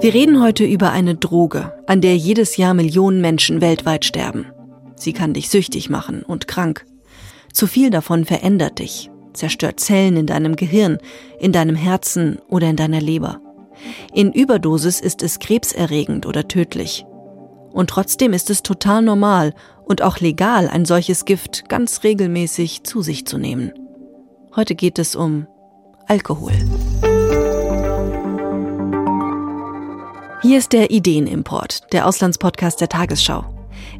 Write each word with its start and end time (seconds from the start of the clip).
Wir 0.00 0.14
reden 0.14 0.42
heute 0.42 0.64
über 0.64 0.92
eine 0.92 1.14
Droge, 1.14 1.72
an 1.86 2.00
der 2.00 2.16
jedes 2.16 2.56
Jahr 2.56 2.74
Millionen 2.74 3.20
Menschen 3.20 3.60
weltweit 3.60 4.04
sterben. 4.04 4.46
Sie 4.96 5.12
kann 5.12 5.34
dich 5.34 5.50
süchtig 5.50 5.90
machen 5.90 6.22
und 6.22 6.48
krank. 6.48 6.86
Zu 7.52 7.66
viel 7.66 7.90
davon 7.90 8.24
verändert 8.24 8.78
dich, 8.78 9.10
zerstört 9.32 9.80
Zellen 9.80 10.16
in 10.16 10.26
deinem 10.26 10.56
Gehirn, 10.56 10.98
in 11.38 11.52
deinem 11.52 11.76
Herzen 11.76 12.38
oder 12.48 12.68
in 12.68 12.76
deiner 12.76 13.00
Leber. 13.00 13.40
In 14.12 14.32
Überdosis 14.32 15.00
ist 15.00 15.22
es 15.22 15.38
krebserregend 15.38 16.26
oder 16.26 16.48
tödlich. 16.48 17.04
Und 17.72 17.90
trotzdem 17.90 18.32
ist 18.32 18.50
es 18.50 18.62
total 18.62 19.02
normal 19.02 19.54
und 19.84 20.02
auch 20.02 20.18
legal, 20.18 20.68
ein 20.68 20.84
solches 20.84 21.24
Gift 21.24 21.68
ganz 21.68 22.04
regelmäßig 22.04 22.84
zu 22.84 23.02
sich 23.02 23.26
zu 23.26 23.38
nehmen. 23.38 23.72
Heute 24.54 24.74
geht 24.74 24.98
es 24.98 25.14
um 25.14 25.46
Alkohol. 26.08 26.52
Hier 30.42 30.56
ist 30.56 30.72
der 30.72 30.90
Ideenimport, 30.90 31.92
der 31.92 32.06
Auslandspodcast 32.06 32.80
der 32.80 32.88
Tagesschau. 32.88 33.44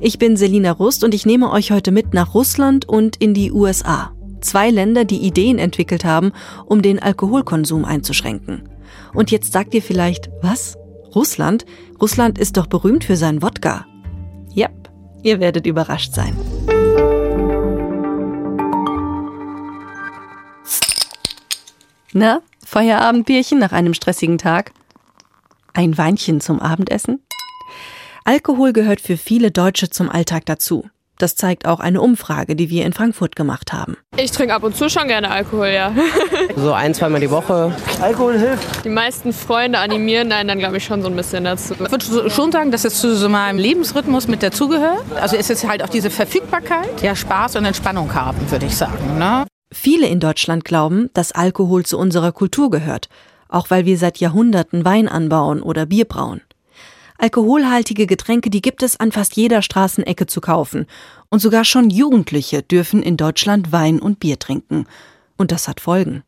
Ich 0.00 0.18
bin 0.18 0.38
Selina 0.38 0.72
Rust 0.72 1.04
und 1.04 1.12
ich 1.12 1.26
nehme 1.26 1.50
euch 1.50 1.70
heute 1.70 1.92
mit 1.92 2.14
nach 2.14 2.32
Russland 2.32 2.88
und 2.88 3.16
in 3.16 3.34
die 3.34 3.52
USA. 3.52 4.12
Zwei 4.40 4.70
Länder, 4.70 5.04
die 5.04 5.18
Ideen 5.18 5.58
entwickelt 5.58 6.02
haben, 6.02 6.32
um 6.64 6.80
den 6.80 6.98
Alkoholkonsum 6.98 7.84
einzuschränken. 7.84 8.70
Und 9.12 9.30
jetzt 9.30 9.52
sagt 9.52 9.74
ihr 9.74 9.82
vielleicht, 9.82 10.30
was? 10.40 10.78
Russland? 11.14 11.66
Russland 12.00 12.38
ist 12.38 12.56
doch 12.56 12.68
berühmt 12.68 13.04
für 13.04 13.16
seinen 13.16 13.42
Wodka. 13.42 13.84
Yep, 14.56 14.88
ihr 15.22 15.40
werdet 15.40 15.66
überrascht 15.66 16.14
sein. 16.14 16.34
Na, 22.14 22.40
Feierabendbierchen 22.64 23.58
nach 23.58 23.72
einem 23.72 23.92
stressigen 23.92 24.38
Tag? 24.38 24.72
Ein 25.74 25.96
Weinchen 25.96 26.40
zum 26.40 26.60
Abendessen? 26.60 27.22
Alkohol 28.24 28.72
gehört 28.72 29.00
für 29.00 29.16
viele 29.16 29.50
Deutsche 29.50 29.90
zum 29.90 30.10
Alltag 30.10 30.46
dazu. 30.46 30.88
Das 31.18 31.36
zeigt 31.36 31.66
auch 31.66 31.80
eine 31.80 32.00
Umfrage, 32.00 32.56
die 32.56 32.70
wir 32.70 32.86
in 32.86 32.94
Frankfurt 32.94 33.36
gemacht 33.36 33.74
haben. 33.74 33.98
Ich 34.16 34.30
trinke 34.30 34.54
ab 34.54 34.62
und 34.62 34.74
zu 34.74 34.88
schon 34.88 35.06
gerne 35.06 35.30
Alkohol, 35.30 35.68
ja. 35.68 35.92
so 36.56 36.72
ein, 36.72 36.94
zweimal 36.94 37.20
die 37.20 37.30
Woche. 37.30 37.76
Alkohol 38.00 38.38
hilft. 38.38 38.84
Die 38.86 38.88
meisten 38.88 39.34
Freunde 39.34 39.78
animieren 39.80 40.32
einen 40.32 40.48
dann, 40.48 40.58
glaube 40.58 40.78
ich, 40.78 40.84
schon 40.84 41.02
so 41.02 41.08
ein 41.08 41.16
bisschen 41.16 41.44
dazu. 41.44 41.74
Ich 41.74 41.90
würde 41.90 42.30
schon 42.30 42.52
sagen, 42.52 42.70
dass 42.70 42.86
es 42.86 42.98
zu 43.00 43.14
so 43.14 43.28
meinem 43.28 43.58
Lebensrhythmus 43.58 44.28
mit 44.28 44.42
dazugehört. 44.42 45.04
Also 45.20 45.36
es 45.36 45.50
ist 45.50 45.68
halt 45.68 45.82
auch 45.82 45.90
diese 45.90 46.08
Verfügbarkeit, 46.08 47.02
ja, 47.02 47.14
Spaß 47.14 47.56
und 47.56 47.66
Entspannung 47.66 48.14
haben, 48.14 48.50
würde 48.50 48.64
ich 48.64 48.74
sagen. 48.74 49.18
Ne? 49.18 49.44
Viele 49.72 50.06
in 50.06 50.20
Deutschland 50.20 50.64
glauben, 50.64 51.10
dass 51.12 51.32
Alkohol 51.32 51.84
zu 51.84 51.98
unserer 51.98 52.32
Kultur 52.32 52.70
gehört, 52.70 53.10
auch 53.50 53.70
weil 53.70 53.84
wir 53.84 53.98
seit 53.98 54.18
Jahrhunderten 54.18 54.84
Wein 54.84 55.08
anbauen 55.08 55.62
oder 55.62 55.86
Bier 55.86 56.06
brauen. 56.06 56.40
Alkoholhaltige 57.18 58.06
Getränke, 58.06 58.48
die 58.48 58.62
gibt 58.62 58.82
es 58.82 58.98
an 58.98 59.12
fast 59.12 59.36
jeder 59.36 59.60
Straßenecke 59.60 60.26
zu 60.26 60.40
kaufen. 60.40 60.86
Und 61.28 61.40
sogar 61.40 61.66
schon 61.66 61.90
Jugendliche 61.90 62.62
dürfen 62.62 63.02
in 63.02 63.18
Deutschland 63.18 63.72
Wein 63.72 64.00
und 64.00 64.20
Bier 64.20 64.38
trinken. 64.38 64.86
Und 65.36 65.52
das 65.52 65.68
hat 65.68 65.80
Folgen. 65.80 66.22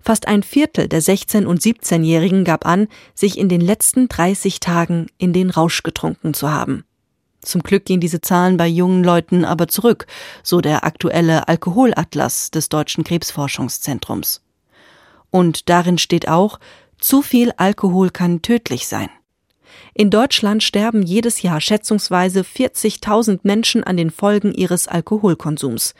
Fast 0.00 0.28
ein 0.28 0.44
Viertel 0.44 0.86
der 0.86 1.02
16- 1.02 1.46
und 1.46 1.60
17-Jährigen 1.60 2.44
gab 2.44 2.64
an, 2.64 2.86
sich 3.14 3.38
in 3.38 3.48
den 3.48 3.60
letzten 3.60 4.08
30 4.08 4.60
Tagen 4.60 5.08
in 5.18 5.32
den 5.32 5.50
Rausch 5.50 5.82
getrunken 5.82 6.32
zu 6.32 6.50
haben. 6.50 6.84
Zum 7.42 7.62
Glück 7.62 7.86
gehen 7.86 8.00
diese 8.00 8.20
Zahlen 8.20 8.56
bei 8.56 8.68
jungen 8.68 9.02
Leuten 9.02 9.44
aber 9.44 9.66
zurück, 9.66 10.06
so 10.42 10.60
der 10.60 10.84
aktuelle 10.84 11.48
Alkoholatlas 11.48 12.50
des 12.50 12.68
Deutschen 12.68 13.02
Krebsforschungszentrums. 13.02 14.42
Und 15.30 15.68
darin 15.68 15.98
steht 15.98 16.28
auch, 16.28 16.58
zu 16.98 17.22
viel 17.22 17.52
Alkohol 17.56 18.10
kann 18.10 18.42
tödlich 18.42 18.86
sein. 18.86 19.08
In 19.94 20.10
Deutschland 20.10 20.62
sterben 20.62 21.02
jedes 21.02 21.42
Jahr 21.42 21.60
schätzungsweise 21.60 22.40
40.000 22.40 23.40
Menschen 23.42 23.84
an 23.84 23.96
den 23.96 24.10
Folgen 24.10 24.52
ihres 24.52 24.88
Alkoholkonsums. 24.88 25.94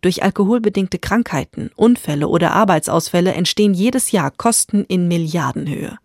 Durch 0.00 0.22
alkoholbedingte 0.22 0.98
Krankheiten, 0.98 1.70
Unfälle 1.76 2.28
oder 2.28 2.52
Arbeitsausfälle 2.52 3.32
entstehen 3.32 3.72
jedes 3.72 4.10
Jahr 4.10 4.30
Kosten 4.30 4.84
in 4.84 5.06
Milliardenhöhe. 5.08 5.96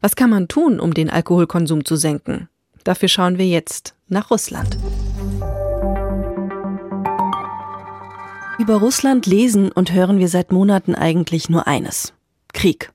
Was 0.00 0.14
kann 0.14 0.30
man 0.30 0.46
tun, 0.46 0.78
um 0.78 0.94
den 0.94 1.10
Alkoholkonsum 1.10 1.84
zu 1.84 1.96
senken? 1.96 2.48
Dafür 2.84 3.08
schauen 3.08 3.38
wir 3.38 3.46
jetzt 3.46 3.94
nach 4.08 4.30
Russland. 4.30 4.78
Über 8.58 8.74
Russland 8.74 9.26
lesen 9.26 9.70
und 9.70 9.92
hören 9.92 10.18
wir 10.18 10.28
seit 10.28 10.50
Monaten 10.50 10.96
eigentlich 10.96 11.48
nur 11.48 11.68
eines 11.68 12.12
Krieg. 12.52 12.92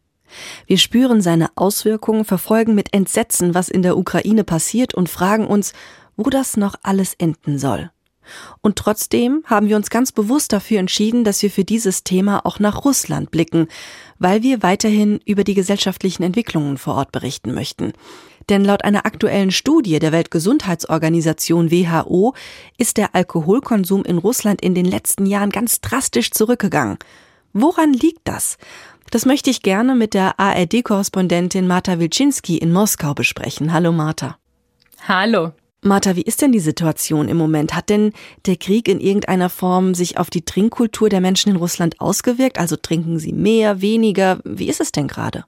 Wir 0.68 0.78
spüren 0.78 1.22
seine 1.22 1.52
Auswirkungen, 1.56 2.26
verfolgen 2.26 2.76
mit 2.76 2.94
Entsetzen, 2.94 3.54
was 3.54 3.70
in 3.70 3.82
der 3.82 3.98
Ukraine 3.98 4.44
passiert 4.44 4.94
und 4.94 5.08
fragen 5.08 5.48
uns, 5.48 5.72
wo 6.18 6.30
das 6.30 6.58
noch 6.58 6.76
alles 6.84 7.14
enden 7.14 7.58
soll. 7.58 7.92
Und 8.62 8.76
trotzdem 8.76 9.44
haben 9.46 9.70
wir 9.70 9.78
uns 9.78 9.90
ganz 9.90 10.12
bewusst 10.12 10.52
dafür 10.52 10.80
entschieden, 10.80 11.24
dass 11.24 11.42
wir 11.42 11.50
für 11.50 11.64
dieses 11.64 12.04
Thema 12.04 12.46
auch 12.46 12.60
nach 12.60 12.84
Russland 12.84 13.32
blicken, 13.32 13.68
weil 14.20 14.44
wir 14.44 14.64
weiterhin 14.64 15.20
über 15.26 15.44
die 15.46 15.54
gesellschaftlichen 15.54 16.24
Entwicklungen 16.24 16.78
vor 16.78 16.96
Ort 16.96 17.12
berichten 17.12 17.54
möchten. 17.54 17.94
Denn 18.50 18.66
laut 18.66 18.84
einer 18.84 19.06
aktuellen 19.06 19.52
Studie 19.52 20.00
der 20.00 20.12
Weltgesundheitsorganisation 20.12 21.72
WHO 21.72 22.34
ist 22.78 22.98
der 22.98 23.16
Alkoholkonsum 23.16 24.04
in 24.04 24.18
Russland 24.18 24.62
in 24.62 24.76
den 24.76 24.86
letzten 24.86 25.26
Jahren 25.26 25.50
ganz 25.50 25.82
drastisch 25.82 26.32
zurückgegangen. 26.32 26.98
Woran 27.54 27.94
liegt 27.94 28.22
das? 28.24 28.58
Das 29.12 29.26
möchte 29.26 29.50
ich 29.50 29.62
gerne 29.62 29.96
mit 29.96 30.14
der 30.14 30.40
ARD-Korrespondentin 30.40 31.68
Marta 31.68 32.00
Wilczynski 32.00 32.58
in 32.58 32.74
Moskau 32.74 33.14
besprechen. 33.14 33.72
Hallo 33.72 33.92
Marta. 33.92 34.38
Hallo. 35.08 35.52
Marta, 35.84 36.16
wie 36.16 36.22
ist 36.22 36.42
denn 36.42 36.54
die 36.54 36.60
Situation 36.60 37.28
im 37.28 37.38
Moment? 37.38 37.76
Hat 37.76 37.90
denn 37.90 38.14
der 38.46 38.56
Krieg 38.56 38.88
in 38.88 39.02
irgendeiner 39.02 39.50
Form 39.50 39.94
sich 39.94 40.18
auf 40.18 40.30
die 40.30 40.46
Trinkkultur 40.46 41.10
der 41.10 41.20
Menschen 41.20 41.50
in 41.50 41.58
Russland 41.58 42.00
ausgewirkt? 42.00 42.58
Also 42.58 42.78
trinken 42.78 43.20
sie 43.20 43.34
mehr, 43.34 43.82
weniger? 43.82 44.40
Wie 44.46 44.70
ist 44.70 44.80
es 44.80 44.94
denn 44.94 45.08
gerade? 45.08 45.44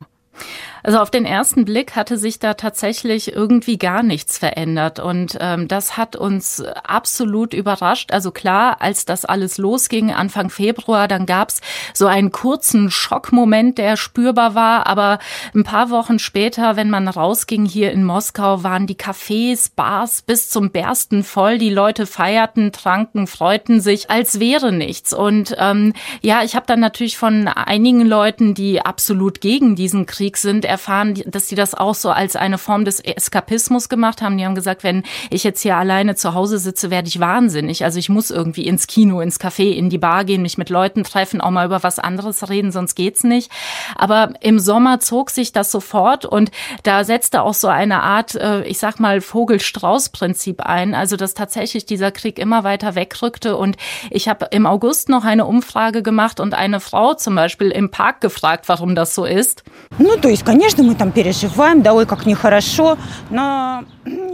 Also 0.85 0.99
auf 0.99 1.09
den 1.09 1.25
ersten 1.25 1.65
Blick 1.65 1.95
hatte 1.95 2.15
sich 2.19 2.37
da 2.37 2.53
tatsächlich 2.53 3.33
irgendwie 3.33 3.79
gar 3.79 4.03
nichts 4.03 4.37
verändert. 4.37 4.99
Und 4.99 5.35
ähm, 5.39 5.67
das 5.67 5.97
hat 5.97 6.15
uns 6.15 6.61
absolut 6.61 7.55
überrascht. 7.55 8.11
Also 8.11 8.29
klar, 8.29 8.83
als 8.83 9.03
das 9.03 9.25
alles 9.25 9.57
losging, 9.57 10.13
Anfang 10.13 10.51
Februar, 10.51 11.07
dann 11.07 11.25
gab's 11.25 11.61
so 11.95 12.05
einen 12.05 12.31
kurzen 12.31 12.91
Schockmoment, 12.91 13.79
der 13.79 13.97
spürbar 13.97 14.53
war. 14.53 14.85
Aber 14.85 15.17
ein 15.55 15.63
paar 15.63 15.89
Wochen 15.89 16.19
später, 16.19 16.75
wenn 16.75 16.91
man 16.91 17.07
rausging 17.07 17.65
hier 17.65 17.91
in 17.91 18.03
Moskau, 18.03 18.61
waren 18.61 18.85
die 18.85 18.93
Cafés, 18.93 19.71
Bars 19.75 20.21
bis 20.21 20.51
zum 20.51 20.69
Bersten 20.69 21.23
voll. 21.23 21.57
Die 21.57 21.71
Leute 21.71 22.05
feierten, 22.05 22.71
tranken, 22.71 23.25
freuten 23.25 23.81
sich, 23.81 24.11
als 24.11 24.39
wäre 24.39 24.71
nichts. 24.71 25.13
Und 25.13 25.55
ähm, 25.57 25.93
ja, 26.21 26.43
ich 26.43 26.55
habe 26.55 26.67
dann 26.67 26.79
natürlich 26.79 27.17
von 27.17 27.47
einigen 27.47 28.05
Leuten, 28.05 28.53
die 28.53 28.81
absolut 28.81 29.41
gegen 29.41 29.75
diesen 29.75 30.05
Krieg 30.05 30.37
sind, 30.37 30.63
erfahren, 30.74 31.22
dass 31.26 31.48
sie 31.48 31.54
das 31.54 31.74
auch 31.74 31.94
so 31.94 32.10
als 32.10 32.36
eine 32.36 32.58
Form 32.58 32.84
des 32.84 33.00
Eskapismus 33.00 33.88
gemacht 33.88 34.20
haben. 34.20 34.36
Die 34.36 34.44
haben 34.44 34.54
gesagt, 34.54 34.82
wenn 34.82 35.04
ich 35.30 35.44
jetzt 35.44 35.60
hier 35.60 35.76
alleine 35.76 36.16
zu 36.16 36.34
Hause 36.34 36.58
sitze, 36.58 36.90
werde 36.90 37.08
ich 37.08 37.20
wahnsinnig. 37.20 37.84
Also 37.84 37.98
ich 37.98 38.08
muss 38.08 38.30
irgendwie 38.30 38.66
ins 38.66 38.86
Kino, 38.86 39.20
ins 39.20 39.38
Café, 39.38 39.70
in 39.70 39.90
die 39.90 39.98
Bar 39.98 40.24
gehen, 40.24 40.42
mich 40.42 40.58
mit 40.58 40.70
Leuten 40.70 41.04
treffen, 41.04 41.40
auch 41.40 41.50
mal 41.50 41.66
über 41.66 41.82
was 41.82 41.98
anderes 41.98 42.48
reden, 42.48 42.72
sonst 42.72 42.94
geht's 42.94 43.24
nicht. 43.24 43.50
Aber 43.96 44.32
im 44.40 44.58
Sommer 44.58 45.00
zog 45.00 45.30
sich 45.30 45.52
das 45.52 45.70
sofort 45.70 46.24
und 46.24 46.50
da 46.82 47.04
setzte 47.04 47.42
auch 47.42 47.54
so 47.54 47.68
eine 47.68 48.02
Art, 48.02 48.34
äh, 48.34 48.62
ich 48.64 48.78
sag 48.78 48.98
mal, 48.98 49.20
Vogel-Strauß-Prinzip 49.20 50.60
ein. 50.60 50.94
Also 50.94 51.16
dass 51.16 51.34
tatsächlich 51.34 51.86
dieser 51.86 52.10
Krieg 52.10 52.38
immer 52.38 52.64
weiter 52.64 52.94
wegrückte. 52.94 53.56
Und 53.56 53.76
ich 54.10 54.28
habe 54.28 54.48
im 54.50 54.66
August 54.66 55.08
noch 55.08 55.24
eine 55.24 55.46
Umfrage 55.46 56.02
gemacht 56.02 56.40
und 56.40 56.54
eine 56.54 56.80
Frau 56.80 57.14
zum 57.14 57.34
Beispiel 57.34 57.70
im 57.70 57.90
Park 57.90 58.20
gefragt, 58.20 58.68
warum 58.68 58.94
das 58.94 59.14
so 59.14 59.24
ist. 59.24 59.62
Ну, 59.98 60.16
то 60.20 60.28
есть, 60.28 60.44
конечно, 60.44 60.63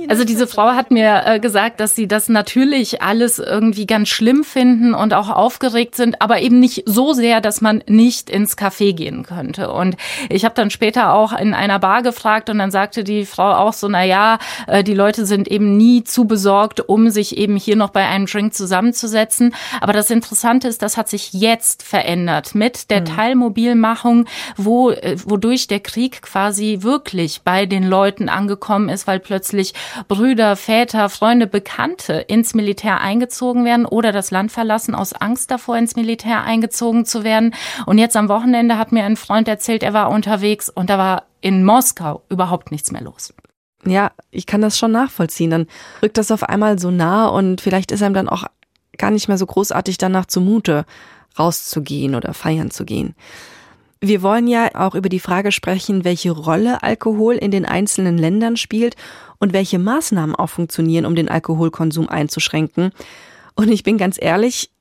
also 0.09 0.25
diese 0.25 0.47
Frau 0.47 0.71
hat 0.71 0.91
mir 0.91 1.23
äh, 1.25 1.39
gesagt, 1.39 1.79
dass 1.79 1.95
sie 1.95 2.07
das 2.07 2.27
natürlich 2.27 3.01
alles 3.01 3.39
irgendwie 3.39 3.85
ganz 3.85 4.09
schlimm 4.09 4.43
finden 4.43 4.93
und 4.93 5.13
auch 5.13 5.29
aufgeregt 5.29 5.95
sind, 5.95 6.21
aber 6.21 6.41
eben 6.41 6.59
nicht 6.59 6.83
so 6.85 7.13
sehr, 7.13 7.39
dass 7.39 7.61
man 7.61 7.81
nicht 7.87 8.29
ins 8.29 8.57
Café 8.57 8.93
gehen 8.93 9.23
könnte. 9.23 9.71
Und 9.71 9.95
ich 10.29 10.43
habe 10.43 10.55
dann 10.55 10.69
später 10.69 11.13
auch 11.13 11.31
in 11.31 11.53
einer 11.53 11.79
Bar 11.79 12.01
gefragt 12.01 12.49
und 12.49 12.59
dann 12.59 12.71
sagte 12.71 13.03
die 13.05 13.25
Frau 13.25 13.53
auch 13.53 13.73
so, 13.73 13.87
na 13.87 14.03
ja, 14.03 14.39
äh, 14.67 14.83
die 14.83 14.93
Leute 14.93 15.25
sind 15.25 15.47
eben 15.47 15.77
nie 15.77 16.03
zu 16.03 16.25
besorgt, 16.25 16.81
um 16.81 17.09
sich 17.09 17.37
eben 17.37 17.55
hier 17.55 17.77
noch 17.77 17.91
bei 17.91 18.05
einem 18.05 18.25
Drink 18.25 18.53
zusammenzusetzen. 18.53 19.55
Aber 19.79 19.93
das 19.93 20.09
Interessante 20.09 20.67
ist, 20.67 20.81
das 20.81 20.97
hat 20.97 21.07
sich 21.07 21.31
jetzt 21.31 21.83
verändert 21.83 22.53
mit 22.55 22.91
der 22.91 23.05
Teilmobilmachung, 23.05 24.25
wo, 24.57 24.91
äh, 24.91 25.15
wodurch 25.25 25.67
der 25.67 25.79
Krieg 25.79 26.10
Krieg 26.11 26.21
quasi 26.21 26.79
wirklich 26.81 27.41
bei 27.41 27.65
den 27.65 27.83
Leuten 27.83 28.29
angekommen 28.29 28.89
ist, 28.89 29.07
weil 29.07 29.19
plötzlich 29.19 29.73
Brüder, 30.07 30.55
Väter, 30.55 31.09
Freunde, 31.09 31.47
Bekannte 31.47 32.13
ins 32.13 32.53
Militär 32.53 33.01
eingezogen 33.01 33.65
werden 33.65 33.85
oder 33.85 34.11
das 34.11 34.31
Land 34.31 34.51
verlassen 34.51 34.93
aus 34.93 35.13
Angst 35.13 35.51
davor, 35.51 35.77
ins 35.77 35.95
Militär 35.95 36.43
eingezogen 36.43 37.05
zu 37.05 37.23
werden. 37.23 37.53
Und 37.85 37.97
jetzt 37.97 38.15
am 38.15 38.29
Wochenende 38.29 38.77
hat 38.77 38.91
mir 38.91 39.03
ein 39.03 39.15
Freund 39.15 39.47
erzählt, 39.47 39.83
er 39.83 39.93
war 39.93 40.09
unterwegs 40.09 40.69
und 40.69 40.89
da 40.89 40.97
war 40.97 41.23
in 41.41 41.63
Moskau 41.65 42.21
überhaupt 42.29 42.71
nichts 42.71 42.91
mehr 42.91 43.01
los. 43.01 43.33
Ja, 43.85 44.11
ich 44.29 44.45
kann 44.45 44.61
das 44.61 44.77
schon 44.77 44.91
nachvollziehen. 44.91 45.49
Dann 45.49 45.67
rückt 46.03 46.17
das 46.17 46.31
auf 46.31 46.43
einmal 46.43 46.77
so 46.77 46.91
nah 46.91 47.27
und 47.27 47.61
vielleicht 47.61 47.91
ist 47.91 48.03
einem 48.03 48.13
dann 48.13 48.29
auch 48.29 48.45
gar 48.97 49.09
nicht 49.09 49.27
mehr 49.27 49.37
so 49.37 49.47
großartig 49.47 49.97
danach 49.97 50.27
zumute, 50.27 50.85
rauszugehen 51.39 52.13
oder 52.13 52.33
feiern 52.33 52.69
zu 52.69 52.85
gehen. 52.85 53.15
Wir 54.03 54.23
wollen 54.23 54.47
ja 54.47 54.69
auch 54.73 54.95
über 54.95 55.09
die 55.09 55.19
Frage 55.19 55.51
sprechen, 55.51 56.03
welche 56.03 56.31
Rolle 56.31 56.81
Alkohol 56.81 57.35
in 57.35 57.51
den 57.51 57.65
einzelnen 57.65 58.17
Ländern 58.17 58.57
spielt 58.57 58.95
und 59.37 59.53
welche 59.53 59.77
Maßnahmen 59.77 60.35
auch 60.35 60.49
funktionieren, 60.49 61.05
um 61.05 61.13
den 61.13 61.29
Alkoholkonsum 61.29 62.09
einzuschränken. 62.09 62.93
Und 63.53 63.69
ich 63.69 63.83
bin 63.83 63.99
ganz 63.99 64.17
ehrlich, 64.19 64.71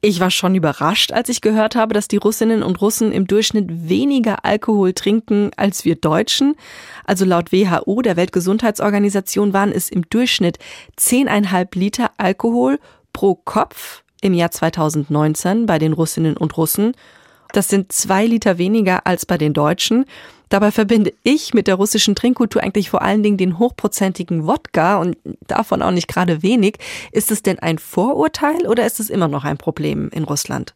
ich 0.00 0.18
war 0.18 0.32
schon 0.32 0.56
überrascht, 0.56 1.12
als 1.12 1.28
ich 1.28 1.40
gehört 1.40 1.76
habe, 1.76 1.94
dass 1.94 2.08
die 2.08 2.16
Russinnen 2.16 2.64
und 2.64 2.80
Russen 2.80 3.12
im 3.12 3.28
Durchschnitt 3.28 3.88
weniger 3.88 4.44
Alkohol 4.44 4.92
trinken 4.92 5.50
als 5.56 5.84
wir 5.84 5.94
Deutschen. 5.94 6.56
Also 7.04 7.24
laut 7.24 7.52
WHO, 7.52 8.02
der 8.02 8.16
Weltgesundheitsorganisation, 8.16 9.52
waren 9.52 9.70
es 9.70 9.88
im 9.88 10.02
Durchschnitt 10.10 10.58
10,5 10.98 11.78
Liter 11.78 12.10
Alkohol 12.16 12.80
pro 13.12 13.36
Kopf 13.36 14.02
im 14.20 14.34
Jahr 14.34 14.50
2019 14.50 15.64
bei 15.66 15.78
den 15.78 15.92
Russinnen 15.92 16.36
und 16.36 16.56
Russen. 16.56 16.92
Das 17.54 17.68
sind 17.68 17.92
zwei 17.92 18.26
Liter 18.26 18.58
weniger 18.58 19.06
als 19.06 19.26
bei 19.26 19.38
den 19.38 19.52
Deutschen. 19.52 20.06
Dabei 20.48 20.72
verbinde 20.72 21.12
ich 21.22 21.54
mit 21.54 21.68
der 21.68 21.76
russischen 21.76 22.16
Trinkkultur 22.16 22.60
eigentlich 22.60 22.90
vor 22.90 23.02
allen 23.02 23.22
Dingen 23.22 23.36
den 23.36 23.60
hochprozentigen 23.60 24.48
Wodka 24.48 24.98
und 24.98 25.16
davon 25.46 25.80
auch 25.80 25.92
nicht 25.92 26.08
gerade 26.08 26.42
wenig. 26.42 26.78
Ist 27.12 27.30
es 27.30 27.42
denn 27.42 27.60
ein 27.60 27.78
Vorurteil 27.78 28.66
oder 28.66 28.84
ist 28.84 28.98
es 28.98 29.08
immer 29.08 29.28
noch 29.28 29.44
ein 29.44 29.56
Problem 29.56 30.10
in 30.12 30.24
Russland? 30.24 30.74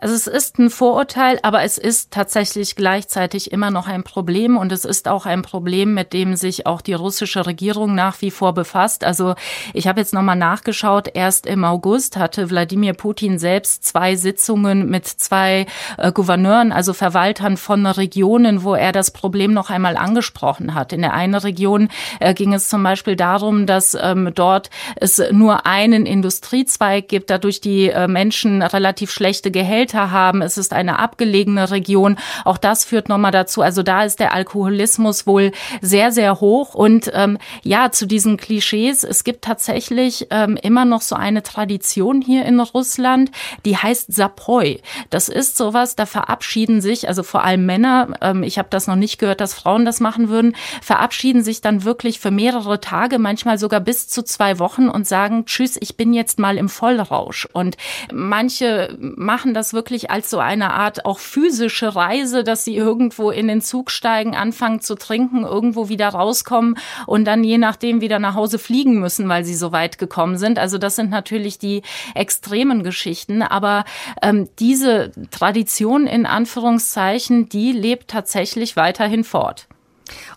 Also 0.00 0.14
es 0.14 0.28
ist 0.28 0.58
ein 0.58 0.70
Vorurteil, 0.70 1.40
aber 1.42 1.62
es 1.62 1.76
ist 1.76 2.12
tatsächlich 2.12 2.76
gleichzeitig 2.76 3.50
immer 3.50 3.70
noch 3.70 3.88
ein 3.88 4.04
Problem 4.04 4.56
und 4.56 4.70
es 4.70 4.84
ist 4.84 5.08
auch 5.08 5.26
ein 5.26 5.42
Problem, 5.42 5.92
mit 5.92 6.12
dem 6.12 6.36
sich 6.36 6.66
auch 6.66 6.80
die 6.80 6.92
russische 6.92 7.46
Regierung 7.46 7.94
nach 7.94 8.20
wie 8.20 8.30
vor 8.30 8.54
befasst. 8.54 9.02
Also 9.02 9.34
ich 9.74 9.88
habe 9.88 10.00
jetzt 10.00 10.14
nochmal 10.14 10.36
nachgeschaut, 10.36 11.08
erst 11.14 11.46
im 11.46 11.64
August 11.64 12.16
hatte 12.16 12.48
Wladimir 12.48 12.94
Putin 12.94 13.38
selbst 13.40 13.84
zwei 13.84 14.14
Sitzungen 14.14 14.88
mit 14.88 15.06
zwei 15.06 15.66
äh, 15.96 16.12
Gouverneuren, 16.12 16.70
also 16.70 16.92
Verwaltern 16.92 17.56
von 17.56 17.84
Regionen, 17.86 18.62
wo 18.62 18.74
er 18.74 18.92
das 18.92 19.10
Problem 19.10 19.52
noch 19.52 19.70
einmal 19.70 19.96
angesprochen 19.96 20.74
hat. 20.74 20.92
In 20.92 21.02
der 21.02 21.14
einen 21.14 21.34
Region 21.34 21.88
äh, 22.20 22.34
ging 22.34 22.54
es 22.54 22.68
zum 22.68 22.84
Beispiel 22.84 23.16
darum, 23.16 23.66
dass 23.66 23.96
ähm, 24.00 24.30
dort 24.32 24.70
es 24.96 25.20
nur 25.32 25.66
einen 25.66 26.06
Industriezweig 26.06 27.08
gibt, 27.08 27.30
dadurch 27.30 27.60
die 27.60 27.88
äh, 27.88 28.06
Menschen 28.06 28.62
relativ 28.62 29.10
schlechte 29.10 29.47
schlechte 29.48 29.50
Gehälter 29.50 30.10
haben. 30.10 30.42
Es 30.42 30.58
ist 30.58 30.72
eine 30.72 30.98
abgelegene 30.98 31.70
Region. 31.70 32.16
Auch 32.44 32.58
das 32.58 32.84
führt 32.84 33.08
nochmal 33.08 33.32
dazu. 33.32 33.62
Also 33.62 33.82
da 33.82 34.04
ist 34.04 34.20
der 34.20 34.32
Alkoholismus 34.32 35.26
wohl 35.26 35.52
sehr, 35.80 36.12
sehr 36.12 36.40
hoch. 36.40 36.74
Und 36.74 37.10
ähm, 37.14 37.38
ja, 37.62 37.90
zu 37.90 38.06
diesen 38.06 38.36
Klischees. 38.36 39.04
Es 39.04 39.24
gibt 39.24 39.42
tatsächlich 39.42 40.26
ähm, 40.30 40.56
immer 40.62 40.84
noch 40.84 41.02
so 41.02 41.16
eine 41.16 41.42
Tradition 41.42 42.22
hier 42.22 42.44
in 42.44 42.60
Russland, 42.60 43.30
die 43.64 43.76
heißt 43.76 44.14
Sapoi. 44.14 44.80
Das 45.10 45.28
ist 45.28 45.56
sowas, 45.56 45.96
da 45.96 46.06
verabschieden 46.06 46.80
sich, 46.80 47.08
also 47.08 47.22
vor 47.22 47.44
allem 47.44 47.66
Männer, 47.66 48.08
ähm, 48.20 48.42
ich 48.42 48.58
habe 48.58 48.68
das 48.70 48.86
noch 48.86 48.96
nicht 48.96 49.18
gehört, 49.18 49.40
dass 49.40 49.54
Frauen 49.54 49.84
das 49.84 50.00
machen 50.00 50.28
würden, 50.28 50.54
verabschieden 50.82 51.42
sich 51.42 51.60
dann 51.60 51.84
wirklich 51.84 52.20
für 52.20 52.30
mehrere 52.30 52.80
Tage, 52.80 53.18
manchmal 53.18 53.58
sogar 53.58 53.80
bis 53.80 54.08
zu 54.08 54.22
zwei 54.22 54.58
Wochen 54.58 54.88
und 54.88 55.06
sagen, 55.06 55.44
tschüss, 55.46 55.78
ich 55.80 55.96
bin 55.96 56.12
jetzt 56.12 56.38
mal 56.38 56.56
im 56.58 56.68
Vollrausch. 56.68 57.48
Und 57.52 57.76
manche 58.12 58.96
machen 58.98 59.37
machen 59.38 59.54
das 59.54 59.72
wirklich 59.72 60.10
als 60.10 60.30
so 60.30 60.40
eine 60.40 60.72
Art 60.72 61.04
auch 61.06 61.20
physische 61.20 61.94
Reise, 61.94 62.42
dass 62.42 62.64
sie 62.64 62.74
irgendwo 62.74 63.30
in 63.30 63.46
den 63.46 63.60
Zug 63.60 63.92
steigen, 63.92 64.34
anfangen 64.34 64.80
zu 64.80 64.96
trinken, 64.96 65.44
irgendwo 65.44 65.88
wieder 65.88 66.08
rauskommen 66.08 66.76
und 67.06 67.24
dann 67.24 67.44
je 67.44 67.56
nachdem 67.56 68.00
wieder 68.00 68.18
nach 68.18 68.34
Hause 68.34 68.58
fliegen 68.58 68.98
müssen, 68.98 69.28
weil 69.28 69.44
sie 69.44 69.54
so 69.54 69.70
weit 69.70 69.96
gekommen 69.96 70.38
sind. 70.38 70.58
Also 70.58 70.76
das 70.76 70.96
sind 70.96 71.10
natürlich 71.10 71.60
die 71.60 71.82
extremen 72.16 72.82
Geschichten. 72.82 73.42
Aber 73.42 73.84
ähm, 74.22 74.48
diese 74.58 75.12
Tradition 75.30 76.08
in 76.08 76.26
Anführungszeichen, 76.26 77.48
die 77.48 77.70
lebt 77.70 78.08
tatsächlich 78.08 78.74
weiterhin 78.74 79.22
fort. 79.22 79.68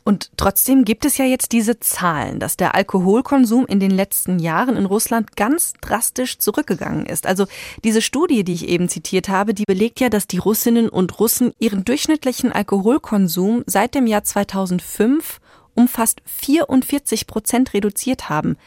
Und 0.04 0.32
trotzdem 0.38 0.86
gibt 0.86 1.06
es 1.06 1.18
ja 1.18 1.26
jetzt 1.26 1.52
diese 1.52 1.80
Zahlen, 1.80 2.40
dass 2.40 2.58
der 2.58 2.76
Alkoholkonsum 2.76 3.66
in 3.66 3.80
den 3.80 3.92
letzten 3.92 4.40
Jahren 4.40 4.76
in 4.76 4.86
Russland 4.86 5.36
ganz 5.36 5.74
drastisch 5.82 6.38
zurückgegangen 6.38 7.06
ist. 7.06 7.28
Also 7.28 7.46
diese 7.84 8.02
Studie, 8.02 8.44
die 8.44 8.54
ich 8.54 8.68
eben 8.68 8.90
zitiert 8.90 9.30
habe, 9.30 9.54
die 9.54 9.66
belegt 9.66 10.00
ja, 10.00 10.10
dass 10.10 10.28
die 10.28 10.38
Russinnen 10.38 10.90
und 10.90 11.20
Russen 11.20 11.54
ihren 11.60 11.86
durchschnittlichen 11.86 12.52
Alkoholkonsum 12.52 13.64
seit 13.66 13.96
dem 13.96 14.08
Jahr 14.08 14.24
2005 14.24 15.40
um 15.74 15.88
fast 15.88 16.22
44 16.26 17.28
Prozent 17.28 17.74
reduziert 17.74 18.30
haben. 18.30 18.58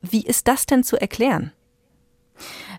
Wie 0.00 0.22
ist 0.22 0.48
das 0.48 0.66
denn 0.66 0.84
zu 0.84 0.96
erklären? 0.96 1.52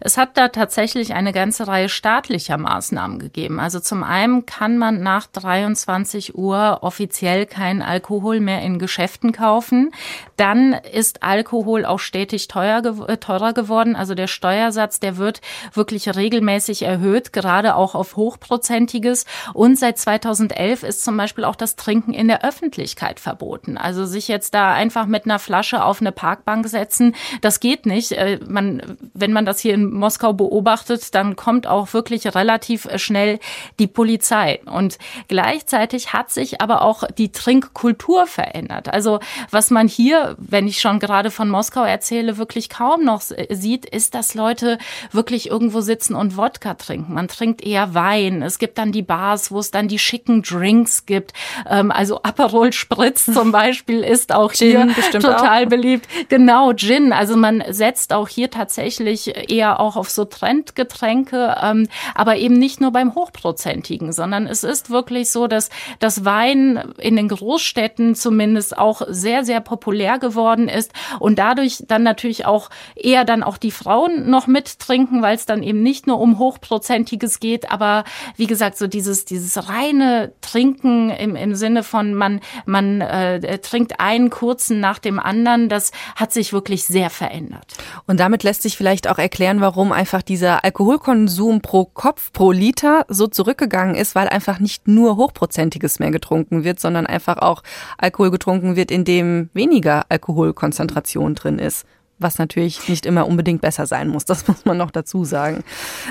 Es 0.01 0.17
hat 0.17 0.37
da 0.37 0.47
tatsächlich 0.47 1.13
eine 1.13 1.33
ganze 1.33 1.67
Reihe 1.67 1.89
staatlicher 1.89 2.57
Maßnahmen 2.57 3.19
gegeben. 3.19 3.59
Also 3.59 3.79
zum 3.79 4.03
einen 4.03 4.45
kann 4.45 4.77
man 4.77 5.03
nach 5.03 5.27
23 5.27 6.35
Uhr 6.35 6.79
offiziell 6.81 7.45
keinen 7.45 7.81
Alkohol 7.81 8.39
mehr 8.39 8.61
in 8.61 8.79
Geschäften 8.79 9.33
kaufen. 9.33 9.91
Dann 10.37 10.73
ist 10.73 11.23
Alkohol 11.23 11.85
auch 11.85 11.99
stetig 11.99 12.47
teuer, 12.47 12.81
äh, 13.07 13.17
teurer 13.17 13.53
geworden. 13.53 13.95
Also 13.95 14.15
der 14.15 14.27
Steuersatz, 14.27 14.99
der 14.99 15.17
wird 15.17 15.41
wirklich 15.73 16.15
regelmäßig 16.15 16.83
erhöht, 16.83 17.33
gerade 17.33 17.75
auch 17.75 17.93
auf 17.93 18.15
hochprozentiges. 18.15 19.25
Und 19.53 19.77
seit 19.77 19.97
2011 19.97 20.83
ist 20.83 21.03
zum 21.03 21.17
Beispiel 21.17 21.43
auch 21.43 21.55
das 21.55 21.75
Trinken 21.75 22.13
in 22.13 22.29
der 22.29 22.43
Öffentlichkeit 22.45 23.19
verboten. 23.19 23.77
Also 23.77 24.05
sich 24.05 24.29
jetzt 24.29 24.53
da 24.53 24.71
einfach 24.71 25.07
mit 25.07 25.25
einer 25.25 25.39
Flasche 25.39 25.83
auf 25.83 25.99
eine 25.99 26.13
Parkbank 26.13 26.67
setzen, 26.67 27.15
das 27.41 27.59
geht 27.59 27.85
nicht. 27.85 28.13
Äh, 28.13 28.39
man, 28.47 28.97
wenn 29.13 29.33
man 29.33 29.45
das 29.45 29.59
hier 29.59 29.73
in 29.73 29.88
Moskau 29.91 30.33
beobachtet, 30.33 31.13
dann 31.15 31.36
kommt 31.36 31.68
auch 31.68 31.94
wirklich 31.94 32.36
relativ 32.36 32.88
schnell 32.95 33.39
die 33.80 33.88
Polizei. 33.88 34.62
Und 34.65 34.97
gleichzeitig 35.27 36.13
hat 36.13 36.31
sich 36.31 36.62
aber 36.62 36.81
auch 36.81 37.03
die 37.18 37.31
Trinkkultur 37.31 38.27
verändert. 38.27 38.94
Also 38.94 39.19
was 39.51 39.71
man 39.71 39.88
hier, 39.88 40.36
wenn 40.38 40.68
ich 40.68 40.80
schon 40.80 41.00
gerade 41.00 41.31
von 41.31 41.50
Moskau 41.50 41.83
erzähle, 41.83 42.38
wirklich 42.38 42.69
kaum 42.69 43.03
noch 43.03 43.21
sieht, 43.21 43.86
ist, 43.86 44.15
dass 44.15 44.33
Leute 44.33 44.77
wirklich 45.12 45.50
irgendwo 45.50 45.81
sitzen 45.81 46.15
und 46.15 46.38
Wodka 46.38 46.75
trinken. 46.75 47.13
Man 47.13 47.27
trinkt 47.27 47.62
eher 47.62 47.94
Wein. 47.94 48.42
Es 48.42 48.59
gibt 48.59 48.77
dann 48.77 48.92
die 48.92 49.01
Bars, 49.01 49.51
wo 49.51 49.59
es 49.59 49.71
dann 49.71 49.88
die 49.88 50.00
schicken 50.00 50.42
Drinks 50.42 51.06
gibt. 51.06 51.33
Ähm, 51.69 51.92
also 51.92 52.21
Aperol 52.24 52.74
Spritz 52.74 53.25
zum 53.25 53.51
Beispiel 53.59 54.03
ist 54.03 54.33
auch 54.33 54.54
Gin 54.54 54.94
hier 54.94 55.19
total 55.19 55.66
auch. 55.66 55.69
beliebt. 55.69 56.07
Genau, 56.30 56.73
Gin. 56.73 57.13
Also 57.13 57.35
man 57.35 57.63
setzt 57.69 58.13
auch 58.13 58.28
hier 58.28 58.49
tatsächlich 58.49 59.52
eher 59.52 59.79
auch 59.80 59.95
auf 59.95 60.09
so 60.09 60.26
Trendgetränke, 60.26 61.56
ähm, 61.62 61.88
aber 62.16 62.38
eben 62.38 62.56
nicht 62.56 62.81
nur 62.81 62.92
beim 62.92 63.16
Hochprozentigen, 63.16 64.12
sondern 64.12 64.48
es 64.48 64.64
ist 64.64 64.90
wirklich 64.90 65.30
so, 65.30 65.48
dass 65.48 65.69
das 66.00 66.26
Wein 66.26 66.94
in 66.98 67.16
den 67.16 67.30
Großstädten 67.30 68.16
zumindest 68.16 68.78
auch 68.78 69.02
sehr, 69.07 69.45
sehr 69.45 69.62
populär 69.62 70.19
geworden 70.19 70.68
ist 70.68 70.92
und 71.19 71.40
dadurch 71.40 71.83
dann 71.88 72.04
natürlich 72.04 72.45
auch 72.45 72.69
eher 72.95 73.26
dann 73.26 73.44
auch 73.44 73.57
die 73.57 73.71
Frauen 73.71 74.30
noch 74.30 74.48
mittrinken, 74.48 75.21
weil 75.21 75.36
es 75.36 75.45
dann 75.45 75.64
eben 75.64 75.81
nicht 75.81 76.07
nur 76.07 76.19
um 76.19 76.40
Hochprozentiges 76.40 77.40
geht, 77.40 77.71
aber 77.71 78.04
wie 78.36 78.48
gesagt, 78.48 78.78
so 78.78 78.88
dieses, 78.88 79.26
dieses 79.26 79.69
reine 79.69 80.33
Trinken 80.42 81.09
im, 81.09 81.36
im 81.36 81.56
Sinne 81.56 81.83
von 81.83 82.14
man, 82.14 82.42
man 82.66 83.02
äh, 83.02 83.59
trinkt 83.59 84.00
einen 84.00 84.30
kurzen 84.30 84.80
nach 84.80 85.00
dem 85.00 85.19
anderen, 85.19 85.69
das 85.69 85.92
hat 86.16 86.33
sich 86.33 86.54
wirklich 86.54 86.86
sehr 86.86 87.09
verändert. 87.09 87.76
Und 88.07 88.19
damit 88.19 88.44
lässt 88.44 88.62
sich 88.62 88.78
vielleicht 88.78 89.07
auch 89.07 89.18
erklären, 89.18 89.62
warum 89.62 89.69
einfach 89.78 90.21
dieser 90.21 90.64
Alkoholkonsum 90.64 91.61
pro 91.61 91.85
Kopf, 91.85 92.31
pro 92.33 92.52
Liter 92.52 93.06
so 93.07 93.28
zurückgegangen 93.28 93.95
ist, 93.95 94.16
weil 94.16 94.28
einfach 94.28 94.59
nicht 94.59 94.88
nur 94.88 95.18
Hochprozentiges 95.18 95.99
mehr 95.99 96.11
getrunken 96.11 96.64
wird, 96.64 96.80
sondern 96.80 97.06
einfach 97.06 97.38
auch 97.38 97.64
Alkohol 97.97 98.31
getrunken 98.31 98.76
wird, 98.76 98.92
in 98.92 99.06
dem 99.06 99.49
weniger 99.54 100.06
Alkoholkonzentration 100.09 101.35
drin 101.35 101.59
ist 101.59 101.85
was 102.21 102.38
natürlich 102.38 102.88
nicht 102.90 103.06
immer 103.06 103.28
unbedingt 103.28 103.61
besser 103.61 103.85
sein 103.85 104.09
muss. 104.09 104.26
Das 104.26 104.47
muss 104.49 104.66
man 104.66 104.78
noch 104.78 104.92
dazu 104.92 105.23
sagen. 105.23 105.64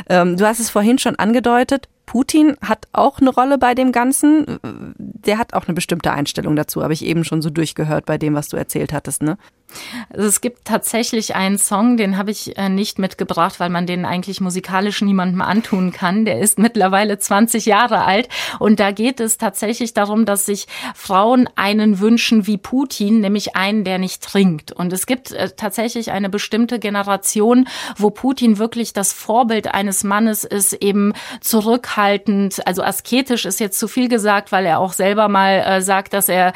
Ähm, 0.09 0.37
du 0.37 0.47
hast 0.47 0.59
es 0.59 0.71
vorhin 0.71 0.99
schon 0.99 1.17
angedeutet. 1.17 1.89
Putin 2.07 2.57
hat 2.63 2.89
auch 2.93 3.21
eine 3.21 3.29
Rolle 3.29 3.59
bei 3.59 3.75
dem 3.75 3.93
Ganzen. 3.93 4.59
Der 4.97 5.37
hat 5.37 5.53
auch 5.53 5.67
eine 5.67 5.75
bestimmte 5.75 6.11
Einstellung 6.11 6.57
dazu, 6.57 6.83
habe 6.83 6.95
ich 6.95 7.05
eben 7.05 7.23
schon 7.23 7.43
so 7.43 7.51
durchgehört 7.51 8.07
bei 8.07 8.17
dem, 8.17 8.35
was 8.35 8.49
du 8.49 8.57
erzählt 8.57 8.95
hattest, 8.95 9.23
ne? 9.23 9.37
Also 10.11 10.27
es 10.27 10.41
gibt 10.41 10.65
tatsächlich 10.65 11.35
einen 11.35 11.59
Song, 11.59 11.97
den 11.97 12.17
habe 12.17 12.31
ich 12.31 12.57
äh, 12.57 12.69
nicht 12.69 12.99
mitgebracht, 12.99 13.61
weil 13.61 13.69
man 13.69 13.87
den 13.87 14.05
eigentlich 14.05 14.41
musikalisch 14.41 15.03
niemandem 15.03 15.43
antun 15.43 15.93
kann. 15.93 16.25
Der 16.25 16.41
ist 16.41 16.59
mittlerweile 16.59 17.19
20 17.19 17.67
Jahre 17.67 18.05
alt 18.05 18.29
und 18.59 18.81
da 18.81 18.93
geht 18.93 19.21
es 19.21 19.39
tatsächlich 19.39 19.95
darum, 19.95 20.25
dass 20.25 20.47
sich 20.47 20.67
Frauen 20.95 21.49
einen 21.57 22.01
wünschen 22.01 22.47
wie 22.47 22.57
Putin, 22.57 23.21
nämlich 23.21 23.57
einen, 23.57 23.85
der 23.85 23.99
nicht 23.99 24.23
trinkt. 24.23 24.73
Und 24.73 24.93
es 24.93 25.07
gibt 25.07 25.33
äh, 25.33 25.51
tatsächlich 25.55 26.11
eine 26.11 26.31
bestimmte 26.31 26.79
Generation, 26.79 27.69
wo 27.97 28.11
Putin 28.11 28.59
wirklich 28.59 28.93
das 28.93 29.13
Vorbild 29.13 29.75
eines 29.75 30.03
Mannes 30.03 30.45
ist, 30.45 30.73
eben 30.73 31.13
zurückhaltend, 31.41 32.67
also 32.67 32.83
asketisch 32.83 33.45
ist 33.45 33.61
jetzt 33.61 33.79
zu 33.79 33.89
viel 33.89 34.09
gesagt, 34.09 34.51
weil 34.51 34.67
er 34.67 34.81
auch 34.81 34.93
selber 34.93 35.29
mal 35.29 35.59
äh, 35.59 35.83
sagt, 35.83 36.13
dass 36.13 36.29
er 36.29 36.53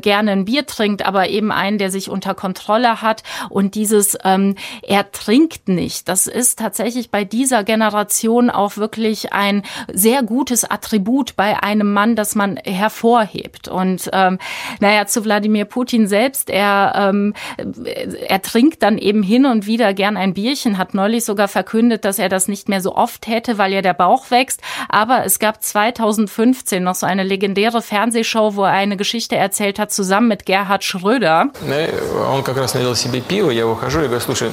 gerne 0.00 0.32
ein 0.32 0.44
Bier 0.44 0.66
trinkt, 0.66 1.04
aber 1.04 1.28
eben 1.28 1.52
einen, 1.52 1.78
der 1.78 1.90
sich 1.90 2.08
unter 2.08 2.34
Kontrolle 2.34 2.53
Kontrolle 2.54 3.02
hat 3.02 3.24
und 3.50 3.74
dieses 3.74 4.16
ähm, 4.22 4.54
er 4.82 5.10
trinkt 5.10 5.68
nicht. 5.68 6.08
Das 6.08 6.28
ist 6.28 6.60
tatsächlich 6.60 7.10
bei 7.10 7.24
dieser 7.24 7.64
Generation 7.64 8.48
auch 8.48 8.76
wirklich 8.76 9.32
ein 9.32 9.62
sehr 9.92 10.22
gutes 10.22 10.64
Attribut 10.64 11.34
bei 11.34 11.60
einem 11.62 11.92
Mann, 11.92 12.14
das 12.14 12.36
man 12.36 12.56
hervorhebt. 12.58 13.66
Und 13.66 14.08
ähm, 14.12 14.38
naja, 14.78 15.06
zu 15.06 15.24
Wladimir 15.24 15.64
Putin 15.64 16.06
selbst, 16.06 16.48
er, 16.48 16.92
ähm, 16.96 17.34
er 18.28 18.40
trinkt 18.40 18.84
dann 18.84 18.98
eben 18.98 19.24
hin 19.24 19.46
und 19.46 19.66
wieder 19.66 19.92
gern 19.92 20.16
ein 20.16 20.34
Bierchen, 20.34 20.78
hat 20.78 20.94
neulich 20.94 21.24
sogar 21.24 21.48
verkündet, 21.48 22.04
dass 22.04 22.20
er 22.20 22.28
das 22.28 22.46
nicht 22.46 22.68
mehr 22.68 22.80
so 22.80 22.94
oft 22.94 23.26
hätte, 23.26 23.58
weil 23.58 23.72
ja 23.72 23.82
der 23.82 23.94
Bauch 23.94 24.30
wächst. 24.30 24.60
Aber 24.88 25.24
es 25.24 25.40
gab 25.40 25.60
2015 25.60 26.84
noch 26.84 26.94
so 26.94 27.06
eine 27.06 27.24
legendäre 27.24 27.82
Fernsehshow, 27.82 28.54
wo 28.54 28.62
er 28.62 28.72
eine 28.72 28.96
Geschichte 28.96 29.34
erzählt 29.34 29.80
hat, 29.80 29.92
zusammen 29.92 30.28
mit 30.28 30.46
Gerhard 30.46 30.84
Schröder. 30.84 31.48
Nee, 31.66 31.88
как 32.44 32.56
раз 32.56 32.74
налил 32.74 32.94
себе 32.94 33.20
пиво, 33.20 33.50
я 33.50 33.66
выхожу 33.66 34.00
и 34.00 34.04
говорю, 34.04 34.20
слушай, 34.20 34.52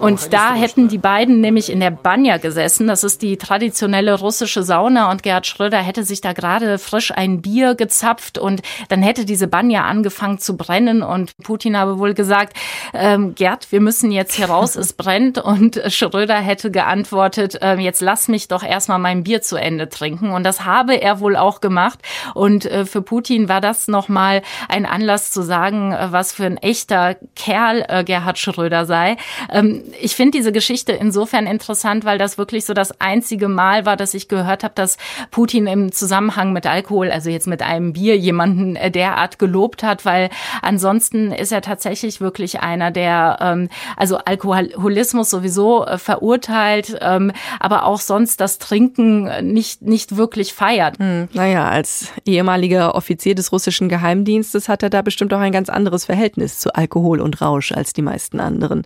und 0.00 0.32
da 0.32 0.54
hätten 0.54 0.88
die 0.88 0.98
beiden 0.98 1.40
nämlich 1.40 1.70
in 1.70 1.80
der 1.80 1.90
Banja 1.90 2.36
gesessen. 2.36 2.86
Das 2.86 3.04
ist 3.04 3.22
die 3.22 3.36
traditionelle 3.36 4.18
russische 4.18 4.62
Sauna. 4.62 5.10
Und 5.10 5.22
Gerhard 5.22 5.46
Schröder 5.46 5.78
hätte 5.78 6.04
sich 6.04 6.20
da 6.20 6.32
gerade 6.32 6.78
frisch 6.78 7.10
ein 7.10 7.42
Bier 7.42 7.74
gezapft 7.74 8.38
und 8.38 8.62
dann 8.88 9.02
hätte 9.02 9.24
diese 9.24 9.48
Banja 9.48 9.82
angefangen 9.84 10.38
zu 10.38 10.56
brennen. 10.56 11.02
Und 11.02 11.36
Putin 11.42 11.76
habe 11.76 11.98
wohl 11.98 12.14
gesagt, 12.14 12.56
ähm, 12.94 13.34
Gerd, 13.34 13.72
wir 13.72 13.80
müssen 13.80 14.10
jetzt 14.12 14.34
hier 14.34 14.46
raus, 14.46 14.76
es 14.76 14.92
brennt. 14.94 15.38
Und 15.38 15.80
Schröder 15.88 16.36
hätte 16.36 16.70
geantwortet, 16.70 17.60
äh, 17.60 17.76
jetzt 17.76 18.00
lass 18.00 18.28
mich 18.28 18.48
doch 18.48 18.62
erstmal 18.62 18.98
mein 18.98 19.24
Bier 19.24 19.42
zu 19.42 19.56
Ende 19.56 19.88
trinken. 19.88 20.30
Und 20.30 20.44
das 20.44 20.64
habe 20.64 20.94
er 20.94 21.20
wohl 21.20 21.36
auch 21.36 21.60
gemacht. 21.60 21.98
Und 22.34 22.66
äh, 22.66 22.84
für 22.84 23.02
Putin 23.02 23.48
war 23.48 23.60
das 23.60 23.88
nochmal 23.88 24.42
ein 24.68 24.86
Anlass 24.86 25.32
zu 25.32 25.42
sagen, 25.42 25.92
äh, 25.92 26.08
was 26.10 26.32
für 26.32 26.44
ein 26.44 26.56
echter 26.56 27.16
Kerl 27.34 27.84
äh, 27.88 28.04
Gerhard 28.04 28.27
Gerhard 28.28 28.38
Schröder 28.38 28.84
sei. 28.84 29.16
Ähm, 29.50 29.82
ich 30.00 30.14
finde 30.14 30.38
diese 30.38 30.52
Geschichte 30.52 30.92
insofern 30.92 31.46
interessant, 31.46 32.04
weil 32.04 32.18
das 32.18 32.36
wirklich 32.36 32.66
so 32.66 32.74
das 32.74 33.00
einzige 33.00 33.48
Mal 33.48 33.86
war, 33.86 33.96
dass 33.96 34.12
ich 34.14 34.28
gehört 34.28 34.64
habe, 34.64 34.74
dass 34.74 34.98
Putin 35.30 35.66
im 35.66 35.92
Zusammenhang 35.92 36.52
mit 36.52 36.66
Alkohol, 36.66 37.10
also 37.10 37.30
jetzt 37.30 37.46
mit 37.46 37.62
einem 37.62 37.94
Bier, 37.94 38.16
jemanden 38.16 38.76
äh, 38.76 38.90
derart 38.90 39.38
gelobt 39.38 39.82
hat, 39.82 40.04
weil 40.04 40.28
ansonsten 40.60 41.32
ist 41.32 41.52
er 41.52 41.62
tatsächlich 41.62 42.20
wirklich 42.20 42.60
einer, 42.60 42.90
der 42.90 43.38
ähm, 43.40 43.68
also 43.96 44.18
Alkoholismus 44.18 45.30
sowieso 45.30 45.86
äh, 45.86 45.96
verurteilt, 45.96 46.98
ähm, 47.00 47.32
aber 47.60 47.84
auch 47.84 48.00
sonst 48.00 48.40
das 48.40 48.58
Trinken 48.58 49.52
nicht, 49.52 49.82
nicht 49.82 50.16
wirklich 50.16 50.52
feiert. 50.52 50.98
Hm, 50.98 51.28
naja, 51.32 51.68
als 51.68 52.12
ehemaliger 52.26 52.94
Offizier 52.94 53.34
des 53.34 53.52
russischen 53.52 53.88
Geheimdienstes 53.88 54.68
hat 54.68 54.82
er 54.82 54.90
da 54.90 55.00
bestimmt 55.02 55.32
auch 55.32 55.40
ein 55.40 55.52
ganz 55.52 55.70
anderes 55.70 56.04
Verhältnis 56.04 56.58
zu 56.58 56.74
Alkohol 56.74 57.20
und 57.20 57.40
Rausch 57.40 57.72
als 57.72 57.92
die 57.92 58.02
meisten 58.02 58.17
anderen. 58.40 58.82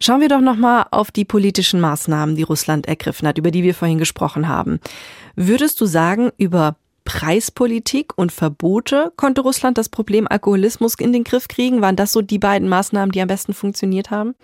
Schauen 0.00 0.20
wir 0.20 0.28
doch 0.28 0.40
noch 0.40 0.56
mal 0.56 0.86
auf 0.90 1.10
die 1.10 1.24
politischen 1.24 1.80
Maßnahmen, 1.80 2.36
die 2.36 2.44
Russland 2.44 2.86
ergriffen 2.86 3.26
hat, 3.26 3.38
über 3.38 3.50
die 3.50 3.64
wir 3.64 3.74
vorhin 3.74 3.98
gesprochen 3.98 4.46
haben. 4.48 4.78
Würdest 5.34 5.80
du 5.80 5.86
sagen, 5.86 6.30
über 6.38 6.76
Preispolitik 7.04 8.12
und 8.16 8.30
Verbote 8.30 9.12
konnte 9.16 9.40
Russland 9.40 9.78
das 9.78 9.88
Problem 9.88 10.28
Alkoholismus 10.28 10.94
in 10.96 11.12
den 11.12 11.24
Griff 11.24 11.48
kriegen? 11.48 11.80
Waren 11.80 11.96
das 11.96 12.12
so 12.12 12.22
die 12.22 12.38
beiden 12.38 12.68
Maßnahmen, 12.68 13.10
die 13.10 13.22
am 13.22 13.28
besten 13.28 13.54
funktioniert 13.54 14.10
haben? 14.10 14.34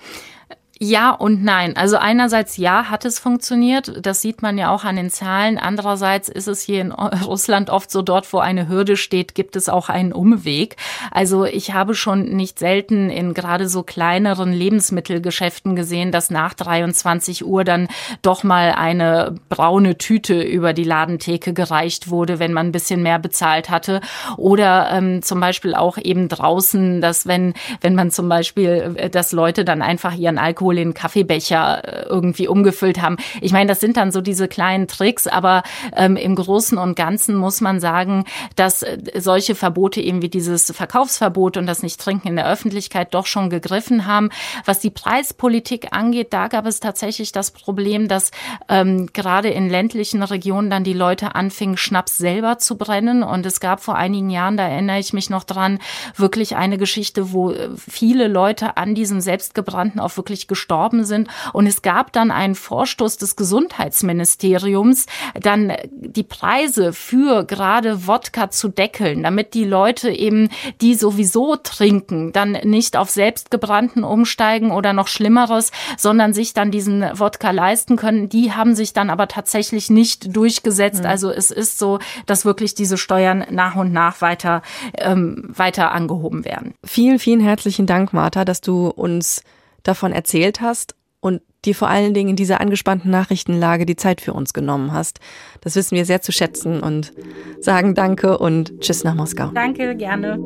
Ja 0.80 1.12
und 1.12 1.44
nein. 1.44 1.76
Also 1.76 1.98
einerseits 1.98 2.56
ja, 2.56 2.90
hat 2.90 3.04
es 3.04 3.20
funktioniert. 3.20 4.04
Das 4.04 4.20
sieht 4.20 4.42
man 4.42 4.58
ja 4.58 4.70
auch 4.74 4.82
an 4.82 4.96
den 4.96 5.08
Zahlen. 5.08 5.56
Andererseits 5.56 6.28
ist 6.28 6.48
es 6.48 6.62
hier 6.62 6.80
in 6.80 6.90
Russland 7.26 7.70
oft 7.70 7.90
so, 7.92 8.02
dort 8.02 8.32
wo 8.32 8.38
eine 8.38 8.68
Hürde 8.68 8.96
steht, 8.96 9.36
gibt 9.36 9.54
es 9.54 9.68
auch 9.68 9.88
einen 9.88 10.12
Umweg. 10.12 10.76
Also 11.12 11.44
ich 11.44 11.72
habe 11.72 11.94
schon 11.94 12.24
nicht 12.24 12.58
selten 12.58 13.08
in 13.08 13.34
gerade 13.34 13.68
so 13.68 13.84
kleineren 13.84 14.52
Lebensmittelgeschäften 14.52 15.76
gesehen, 15.76 16.10
dass 16.10 16.30
nach 16.30 16.54
23 16.54 17.46
Uhr 17.46 17.62
dann 17.62 17.86
doch 18.22 18.42
mal 18.42 18.72
eine 18.72 19.36
braune 19.48 19.96
Tüte 19.96 20.42
über 20.42 20.72
die 20.72 20.84
Ladentheke 20.84 21.52
gereicht 21.52 22.10
wurde, 22.10 22.40
wenn 22.40 22.52
man 22.52 22.66
ein 22.66 22.72
bisschen 22.72 23.02
mehr 23.02 23.20
bezahlt 23.20 23.70
hatte. 23.70 24.00
Oder 24.36 24.90
ähm, 24.90 25.22
zum 25.22 25.38
Beispiel 25.38 25.76
auch 25.76 25.98
eben 25.98 26.28
draußen, 26.28 27.00
dass 27.00 27.28
wenn, 27.28 27.54
wenn 27.80 27.94
man 27.94 28.10
zum 28.10 28.28
Beispiel, 28.28 28.96
äh, 28.96 29.08
dass 29.08 29.30
Leute 29.30 29.64
dann 29.64 29.80
einfach 29.80 30.14
ihren 30.14 30.38
Alkohol 30.38 30.63
Alkohol 30.64 30.78
in 30.78 30.94
Kaffeebecher 30.94 31.84
äh, 31.84 32.06
irgendwie 32.08 32.48
umgefüllt 32.48 33.02
haben. 33.02 33.16
Ich 33.42 33.52
meine, 33.52 33.68
das 33.68 33.80
sind 33.80 33.98
dann 33.98 34.12
so 34.12 34.22
diese 34.22 34.48
kleinen 34.48 34.88
Tricks, 34.88 35.26
aber 35.26 35.62
ähm, 35.94 36.16
im 36.16 36.34
Großen 36.34 36.78
und 36.78 36.96
Ganzen 36.96 37.36
muss 37.36 37.60
man 37.60 37.80
sagen, 37.80 38.24
dass 38.56 38.82
äh, 38.82 38.98
solche 39.16 39.54
Verbote 39.54 40.00
eben 40.00 40.22
wie 40.22 40.30
dieses 40.30 40.70
Verkaufsverbot 40.70 41.58
und 41.58 41.66
das 41.66 41.82
Nicht-Trinken 41.82 42.28
in 42.28 42.36
der 42.36 42.48
Öffentlichkeit 42.48 43.12
doch 43.12 43.26
schon 43.26 43.50
gegriffen 43.50 44.06
haben. 44.06 44.30
Was 44.64 44.78
die 44.78 44.90
Preispolitik 44.90 45.88
angeht, 45.90 46.32
da 46.32 46.48
gab 46.48 46.64
es 46.66 46.80
tatsächlich 46.80 47.32
das 47.32 47.50
Problem, 47.50 48.08
dass 48.08 48.30
ähm, 48.70 49.08
gerade 49.12 49.50
in 49.50 49.68
ländlichen 49.68 50.22
Regionen 50.22 50.70
dann 50.70 50.84
die 50.84 50.94
Leute 50.94 51.34
anfingen, 51.34 51.76
Schnaps 51.76 52.16
selber 52.16 52.56
zu 52.56 52.78
brennen. 52.78 53.22
Und 53.22 53.44
es 53.44 53.60
gab 53.60 53.82
vor 53.82 53.96
einigen 53.96 54.30
Jahren, 54.30 54.56
da 54.56 54.66
erinnere 54.66 54.98
ich 54.98 55.12
mich 55.12 55.28
noch 55.28 55.44
dran, 55.44 55.78
wirklich 56.16 56.56
eine 56.56 56.78
Geschichte, 56.78 57.32
wo 57.32 57.50
äh, 57.50 57.68
viele 57.76 58.28
Leute 58.28 58.78
an 58.78 58.94
diesem 58.94 59.20
selbstgebrannten 59.20 60.00
auch 60.00 60.16
wirklich 60.16 60.48
gestorben 60.54 61.04
sind. 61.04 61.26
Und 61.52 61.66
es 61.66 61.82
gab 61.82 62.12
dann 62.12 62.30
einen 62.30 62.54
Vorstoß 62.54 63.16
des 63.16 63.34
Gesundheitsministeriums, 63.34 65.06
dann 65.40 65.72
die 65.90 66.22
Preise 66.22 66.92
für 66.92 67.44
gerade 67.44 68.06
Wodka 68.06 68.50
zu 68.50 68.68
deckeln, 68.68 69.24
damit 69.24 69.54
die 69.54 69.64
Leute 69.64 70.10
eben, 70.10 70.48
die 70.80 70.94
sowieso 70.94 71.56
trinken, 71.56 72.32
dann 72.32 72.52
nicht 72.52 72.96
auf 72.96 73.10
selbstgebrannten 73.10 74.04
umsteigen 74.04 74.70
oder 74.70 74.92
noch 74.92 75.08
Schlimmeres, 75.08 75.72
sondern 75.96 76.32
sich 76.32 76.54
dann 76.54 76.70
diesen 76.70 77.02
Wodka 77.18 77.50
leisten 77.50 77.96
können. 77.96 78.28
Die 78.28 78.52
haben 78.52 78.76
sich 78.76 78.92
dann 78.92 79.10
aber 79.10 79.26
tatsächlich 79.26 79.90
nicht 79.90 80.36
durchgesetzt. 80.36 81.00
Mhm. 81.00 81.08
Also 81.08 81.30
es 81.30 81.50
ist 81.50 81.80
so, 81.80 81.98
dass 82.26 82.44
wirklich 82.44 82.76
diese 82.76 82.96
Steuern 82.96 83.44
nach 83.50 83.74
und 83.74 83.92
nach 83.92 84.20
weiter, 84.20 84.62
ähm, 84.98 85.42
weiter 85.48 85.90
angehoben 85.90 86.44
werden. 86.44 86.74
Vielen, 86.84 87.18
vielen 87.18 87.40
herzlichen 87.40 87.86
Dank, 87.86 88.12
Martha, 88.12 88.44
dass 88.44 88.60
du 88.60 88.86
uns 88.86 89.42
davon 89.84 90.12
erzählt 90.12 90.60
hast 90.60 90.96
und 91.20 91.40
dir 91.64 91.74
vor 91.74 91.88
allen 91.88 92.12
Dingen 92.12 92.30
in 92.30 92.36
dieser 92.36 92.60
angespannten 92.60 93.10
Nachrichtenlage 93.10 93.86
die 93.86 93.96
Zeit 93.96 94.20
für 94.20 94.32
uns 94.32 94.52
genommen 94.52 94.92
hast. 94.92 95.20
Das 95.60 95.76
wissen 95.76 95.96
wir 95.96 96.04
sehr 96.04 96.20
zu 96.20 96.32
schätzen 96.32 96.80
und 96.80 97.12
sagen 97.60 97.94
Danke 97.94 98.38
und 98.38 98.80
Tschüss 98.80 99.04
nach 99.04 99.14
Moskau. 99.14 99.50
Danke, 99.54 99.96
gerne. 99.96 100.38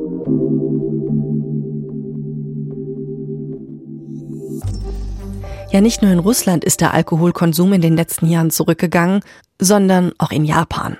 Ja, 5.71 5.81
nicht 5.81 6.01
nur 6.01 6.11
in 6.11 6.19
Russland 6.19 6.63
ist 6.63 6.81
der 6.81 6.93
Alkoholkonsum 6.93 7.73
in 7.73 7.81
den 7.81 7.95
letzten 7.95 8.27
Jahren 8.27 8.49
zurückgegangen, 8.49 9.21
sondern 9.59 10.13
auch 10.17 10.31
in 10.31 10.43
Japan. 10.43 10.97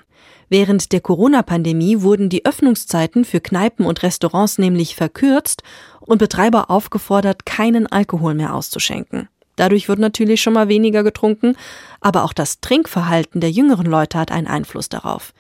Während 0.50 0.92
der 0.92 1.02
Corona-Pandemie 1.02 2.02
wurden 2.02 2.30
die 2.30 2.46
Öffnungszeiten 2.46 3.24
für 3.24 3.40
Kneipen 3.40 3.86
und 3.86 4.04
Restaurants 4.04 4.58
nämlich 4.58 4.96
verkürzt 4.96 5.64
und 6.10 6.18
Betreiber 6.18 6.70
aufgefordert, 6.70 7.46
keinen 7.46 7.88
Alkohol 7.88 8.34
mehr 8.34 8.54
auszuschenken. 8.56 9.30
Dadurch 9.56 9.90
wird 9.90 10.00
natürlich 10.00 10.42
schon 10.42 10.54
mal 10.54 10.70
weniger 10.70 11.04
getrunken, 11.04 11.56
aber 12.02 12.24
auch 12.24 12.34
das 12.34 12.62
Trinkverhalten 12.62 13.42
der 13.42 13.52
jüngeren 13.52 13.86
Leute 13.86 14.18
hat 14.18 14.32
einen 14.32 14.48
Einfluss 14.48 14.90
darauf. 14.90 15.34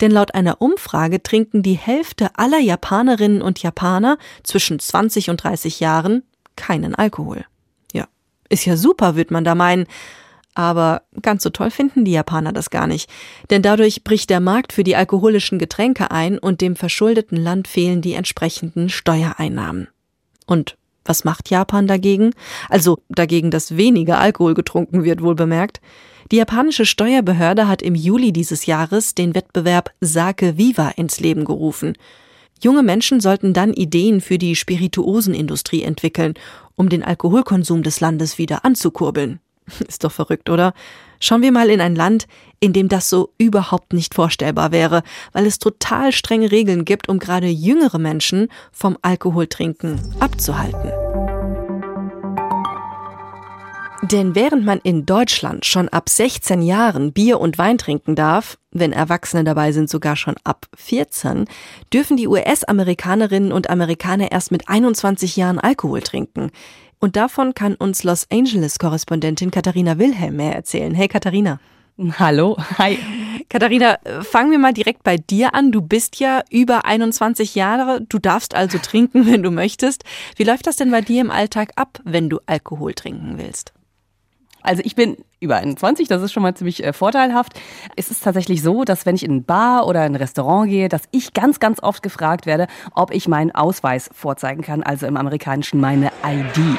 Denn 0.00 0.10
laut 0.10 0.34
einer 0.34 0.60
Umfrage 0.60 1.22
trinken 1.22 1.62
die 1.62 1.74
Hälfte 1.74 2.30
aller 2.34 2.58
Japanerinnen 2.58 3.42
und 3.42 3.62
Japaner 3.62 4.18
zwischen 4.42 4.78
20 4.78 5.30
und 5.30 5.42
30 5.42 5.80
Jahren 5.80 6.24
keinen 6.56 6.94
Alkohol. 6.94 7.44
Ja, 7.92 8.06
ist 8.48 8.66
ja 8.66 8.76
super, 8.76 9.16
wird 9.16 9.30
man 9.30 9.44
da 9.44 9.54
meinen. 9.54 9.86
Aber 10.54 11.02
ganz 11.20 11.42
so 11.42 11.50
toll 11.50 11.70
finden 11.70 12.04
die 12.04 12.12
Japaner 12.12 12.52
das 12.52 12.70
gar 12.70 12.86
nicht. 12.86 13.10
Denn 13.50 13.62
dadurch 13.62 14.04
bricht 14.04 14.30
der 14.30 14.40
Markt 14.40 14.72
für 14.72 14.84
die 14.84 14.94
alkoholischen 14.94 15.58
Getränke 15.58 16.10
ein 16.10 16.38
und 16.38 16.60
dem 16.60 16.76
verschuldeten 16.76 17.36
Land 17.36 17.66
fehlen 17.66 18.02
die 18.02 18.14
entsprechenden 18.14 18.88
Steuereinnahmen. 18.88 19.88
Und 20.46 20.76
Was 21.06 21.24
macht 21.24 21.50
Japan 21.50 21.86
dagegen? 21.86 22.32
Also 22.70 22.98
dagegen, 23.10 23.50
dass 23.50 23.76
weniger 23.76 24.18
Alkohol 24.18 24.54
getrunken 24.54 25.04
wird, 25.04 25.22
wohl 25.22 25.34
bemerkt. 25.34 25.80
Die 26.32 26.36
japanische 26.36 26.86
Steuerbehörde 26.86 27.68
hat 27.68 27.82
im 27.82 27.94
Juli 27.94 28.32
dieses 28.32 28.64
Jahres 28.64 29.14
den 29.14 29.34
Wettbewerb 29.34 29.90
Sake 30.00 30.56
Viva 30.56 30.88
ins 30.96 31.20
Leben 31.20 31.44
gerufen. 31.44 31.92
Junge 32.62 32.82
Menschen 32.82 33.20
sollten 33.20 33.52
dann 33.52 33.74
Ideen 33.74 34.22
für 34.22 34.38
die 34.38 34.56
Spirituosenindustrie 34.56 35.82
entwickeln, 35.82 36.34
um 36.76 36.88
den 36.88 37.02
Alkoholkonsum 37.02 37.82
des 37.82 38.00
Landes 38.00 38.38
wieder 38.38 38.64
anzukurbeln. 38.64 39.40
Ist 39.88 40.04
doch 40.04 40.12
verrückt, 40.12 40.50
oder? 40.50 40.74
Schauen 41.20 41.42
wir 41.42 41.52
mal 41.52 41.70
in 41.70 41.80
ein 41.80 41.94
Land, 41.94 42.26
in 42.60 42.72
dem 42.72 42.88
das 42.88 43.08
so 43.08 43.32
überhaupt 43.38 43.92
nicht 43.92 44.14
vorstellbar 44.14 44.72
wäre, 44.72 45.02
weil 45.32 45.46
es 45.46 45.58
total 45.58 46.12
strenge 46.12 46.50
Regeln 46.50 46.84
gibt, 46.84 47.08
um 47.08 47.18
gerade 47.18 47.48
jüngere 47.48 47.98
Menschen 47.98 48.48
vom 48.72 48.98
Alkoholtrinken 49.02 50.00
abzuhalten. 50.20 50.92
Denn 54.10 54.34
während 54.34 54.66
man 54.66 54.80
in 54.82 55.06
Deutschland 55.06 55.64
schon 55.64 55.88
ab 55.88 56.10
16 56.10 56.60
Jahren 56.60 57.14
Bier 57.14 57.40
und 57.40 57.56
Wein 57.56 57.78
trinken 57.78 58.14
darf, 58.14 58.58
wenn 58.70 58.92
Erwachsene 58.92 59.44
dabei 59.44 59.72
sind 59.72 59.88
sogar 59.88 60.14
schon 60.14 60.34
ab 60.44 60.66
14, 60.76 61.46
dürfen 61.90 62.18
die 62.18 62.28
US-Amerikanerinnen 62.28 63.50
und 63.50 63.70
Amerikaner 63.70 64.30
erst 64.30 64.50
mit 64.50 64.68
21 64.68 65.36
Jahren 65.36 65.58
Alkohol 65.58 66.02
trinken. 66.02 66.50
Und 67.04 67.16
davon 67.16 67.52
kann 67.52 67.74
uns 67.74 68.02
Los 68.02 68.26
Angeles-Korrespondentin 68.30 69.50
Katharina 69.50 69.98
Wilhelm 69.98 70.36
mehr 70.36 70.54
erzählen. 70.54 70.94
Hey 70.94 71.06
Katharina. 71.06 71.60
Hallo, 72.18 72.56
hi. 72.78 72.98
Katharina, 73.50 73.98
fangen 74.22 74.50
wir 74.50 74.58
mal 74.58 74.72
direkt 74.72 75.02
bei 75.02 75.18
dir 75.18 75.54
an. 75.54 75.70
Du 75.70 75.82
bist 75.82 76.18
ja 76.18 76.40
über 76.48 76.86
21 76.86 77.56
Jahre, 77.56 78.00
du 78.00 78.18
darfst 78.18 78.54
also 78.54 78.78
trinken, 78.78 79.26
wenn 79.30 79.42
du 79.42 79.50
möchtest. 79.50 80.04
Wie 80.36 80.44
läuft 80.44 80.66
das 80.66 80.76
denn 80.76 80.90
bei 80.90 81.02
dir 81.02 81.20
im 81.20 81.30
Alltag 81.30 81.72
ab, 81.76 82.00
wenn 82.04 82.30
du 82.30 82.40
Alkohol 82.46 82.94
trinken 82.94 83.36
willst? 83.36 83.73
Also 84.64 84.82
ich 84.84 84.96
bin 84.96 85.18
über 85.40 85.56
21, 85.56 86.08
das 86.08 86.22
ist 86.22 86.32
schon 86.32 86.42
mal 86.42 86.54
ziemlich 86.54 86.82
äh, 86.82 86.92
vorteilhaft. 86.92 87.52
Es 87.96 88.10
ist 88.10 88.24
tatsächlich 88.24 88.62
so, 88.62 88.84
dass 88.84 89.04
wenn 89.04 89.14
ich 89.14 89.22
in 89.22 89.36
ein 89.36 89.44
Bar 89.44 89.86
oder 89.86 90.00
ein 90.00 90.16
Restaurant 90.16 90.68
gehe, 90.68 90.88
dass 90.88 91.02
ich 91.10 91.34
ganz, 91.34 91.60
ganz 91.60 91.82
oft 91.82 92.02
gefragt 92.02 92.46
werde, 92.46 92.66
ob 92.94 93.12
ich 93.14 93.28
meinen 93.28 93.54
Ausweis 93.54 94.08
vorzeigen 94.12 94.62
kann, 94.62 94.82
also 94.82 95.06
im 95.06 95.18
Amerikanischen 95.18 95.80
meine 95.80 96.10
ID. 96.26 96.78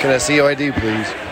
Can 0.00 0.10
I 0.10 0.18
see 0.18 0.40
your 0.40 0.50
ID, 0.50 0.74
please? 0.74 1.27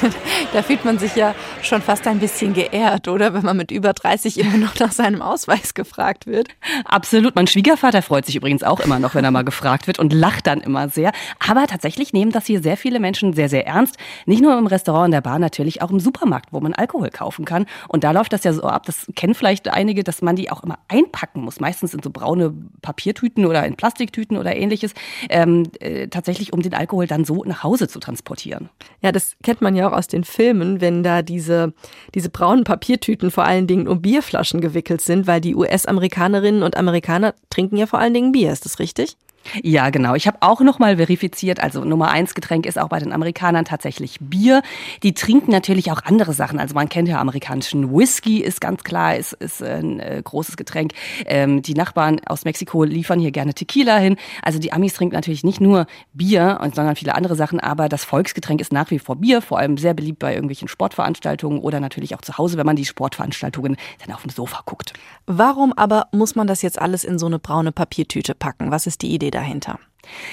da 0.52 0.62
fühlt 0.62 0.84
man 0.84 0.98
sich 0.98 1.14
ja 1.16 1.34
schon 1.62 1.82
fast 1.82 2.06
ein 2.06 2.18
bisschen 2.18 2.52
geehrt, 2.52 3.08
oder? 3.08 3.34
Wenn 3.34 3.44
man 3.44 3.56
mit 3.56 3.70
über 3.70 3.92
30 3.92 4.38
immer 4.38 4.56
noch 4.56 4.78
nach 4.78 4.92
seinem 4.92 5.22
Ausweis 5.22 5.74
gefragt 5.74 6.26
wird. 6.26 6.48
Absolut. 6.84 7.34
Mein 7.34 7.46
Schwiegervater 7.46 8.02
freut 8.02 8.26
sich 8.26 8.36
übrigens 8.36 8.62
auch 8.62 8.80
immer 8.80 8.98
noch, 8.98 9.14
wenn 9.14 9.24
er 9.24 9.30
mal 9.30 9.44
gefragt 9.44 9.86
wird 9.86 9.98
und 9.98 10.12
lacht 10.12 10.46
dann 10.46 10.60
immer 10.60 10.88
sehr. 10.88 11.12
Aber 11.38 11.66
tatsächlich 11.66 12.12
nehmen 12.12 12.32
das 12.32 12.46
hier 12.46 12.62
sehr 12.62 12.76
viele 12.76 13.00
Menschen 13.00 13.32
sehr, 13.32 13.48
sehr 13.48 13.66
ernst. 13.66 13.96
Nicht 14.26 14.42
nur 14.42 14.56
im 14.58 14.66
Restaurant, 14.66 15.06
in 15.06 15.12
der 15.12 15.20
Bar, 15.20 15.38
natürlich 15.38 15.82
auch 15.82 15.90
im 15.90 16.00
Supermarkt, 16.00 16.52
wo 16.52 16.60
man 16.60 16.74
Alkohol 16.74 17.10
kaufen 17.10 17.44
kann. 17.44 17.66
Und 17.88 18.04
da 18.04 18.12
läuft 18.12 18.32
das 18.32 18.44
ja 18.44 18.52
so 18.52 18.62
ab, 18.62 18.86
das 18.86 19.06
kennen 19.14 19.34
vielleicht 19.34 19.68
einige, 19.68 20.04
dass 20.04 20.22
man 20.22 20.36
die 20.36 20.50
auch 20.50 20.62
immer 20.62 20.78
einpacken 20.88 21.42
muss. 21.42 21.60
Meistens 21.60 21.94
in 21.94 22.02
so 22.02 22.10
braune 22.10 22.54
Papiertüten 22.82 23.46
oder 23.46 23.64
in 23.66 23.76
Plastiktüten 23.76 24.36
oder 24.36 24.56
ähnliches. 24.56 24.94
Ähm, 25.28 25.70
äh, 25.80 26.08
tatsächlich, 26.08 26.52
um 26.52 26.62
den 26.62 26.74
Alkohol 26.74 27.06
dann 27.06 27.24
so 27.24 27.44
nach 27.44 27.62
Hause 27.62 27.88
zu 27.88 28.00
transportieren. 28.00 28.68
Ja, 29.02 29.12
das 29.12 29.36
kennt 29.42 29.60
man 29.60 29.74
ja 29.74 29.89
auch 29.90 29.96
aus 29.96 30.08
den 30.08 30.24
Filmen, 30.24 30.80
wenn 30.80 31.02
da 31.02 31.22
diese, 31.22 31.72
diese 32.14 32.30
braunen 32.30 32.64
Papiertüten 32.64 33.30
vor 33.30 33.44
allen 33.44 33.66
Dingen 33.66 33.88
um 33.88 34.02
Bierflaschen 34.02 34.60
gewickelt 34.60 35.00
sind, 35.00 35.26
weil 35.26 35.40
die 35.40 35.54
US-Amerikanerinnen 35.54 36.62
und 36.62 36.76
Amerikaner 36.76 37.34
trinken 37.50 37.76
ja 37.76 37.86
vor 37.86 37.98
allen 37.98 38.14
Dingen 38.14 38.32
Bier, 38.32 38.52
ist 38.52 38.64
das 38.64 38.78
richtig? 38.78 39.16
Ja, 39.62 39.90
genau. 39.90 40.14
Ich 40.14 40.26
habe 40.26 40.38
auch 40.40 40.60
noch 40.60 40.78
mal 40.78 40.98
verifiziert, 40.98 41.60
also 41.60 41.84
Nummer 41.84 42.10
eins 42.10 42.34
Getränk 42.34 42.66
ist 42.66 42.78
auch 42.78 42.88
bei 42.88 42.98
den 42.98 43.12
Amerikanern 43.12 43.64
tatsächlich 43.64 44.18
Bier. 44.20 44.62
Die 45.02 45.14
trinken 45.14 45.50
natürlich 45.50 45.90
auch 45.90 46.02
andere 46.04 46.34
Sachen. 46.34 46.58
Also 46.60 46.74
man 46.74 46.88
kennt 46.88 47.08
ja 47.08 47.20
amerikanischen 47.20 47.92
Whisky, 47.92 48.40
ist 48.42 48.60
ganz 48.60 48.84
klar, 48.84 49.16
ist, 49.16 49.32
ist 49.32 49.62
ein 49.62 49.98
äh, 49.98 50.20
großes 50.22 50.56
Getränk. 50.56 50.92
Ähm, 51.24 51.62
die 51.62 51.74
Nachbarn 51.74 52.20
aus 52.26 52.44
Mexiko 52.44 52.84
liefern 52.84 53.18
hier 53.18 53.30
gerne 53.30 53.54
Tequila 53.54 53.96
hin. 53.96 54.16
Also 54.42 54.58
die 54.58 54.72
Amis 54.72 54.94
trinken 54.94 55.14
natürlich 55.14 55.42
nicht 55.42 55.60
nur 55.60 55.86
Bier, 56.12 56.60
sondern 56.74 56.94
viele 56.94 57.14
andere 57.14 57.34
Sachen, 57.34 57.60
aber 57.60 57.88
das 57.88 58.04
Volksgetränk 58.04 58.60
ist 58.60 58.72
nach 58.72 58.90
wie 58.90 58.98
vor 58.98 59.16
Bier, 59.16 59.42
vor 59.42 59.58
allem 59.58 59.78
sehr 59.78 59.94
beliebt 59.94 60.18
bei 60.18 60.32
irgendwelchen 60.34 60.68
Sportveranstaltungen 60.68 61.60
oder 61.60 61.80
natürlich 61.80 62.14
auch 62.14 62.20
zu 62.20 62.36
Hause, 62.38 62.58
wenn 62.58 62.66
man 62.66 62.76
die 62.76 62.84
Sportveranstaltungen 62.84 63.76
dann 64.04 64.14
auf 64.14 64.22
dem 64.22 64.30
Sofa 64.30 64.62
guckt. 64.66 64.92
Warum 65.26 65.72
aber 65.72 66.08
muss 66.12 66.36
man 66.36 66.46
das 66.46 66.62
jetzt 66.62 66.80
alles 66.80 67.04
in 67.04 67.18
so 67.18 67.26
eine 67.26 67.38
braune 67.38 67.72
Papiertüte 67.72 68.34
packen? 68.34 68.70
Was 68.70 68.86
ist 68.86 69.02
die 69.02 69.12
Idee 69.14 69.29
dahinter? 69.30 69.78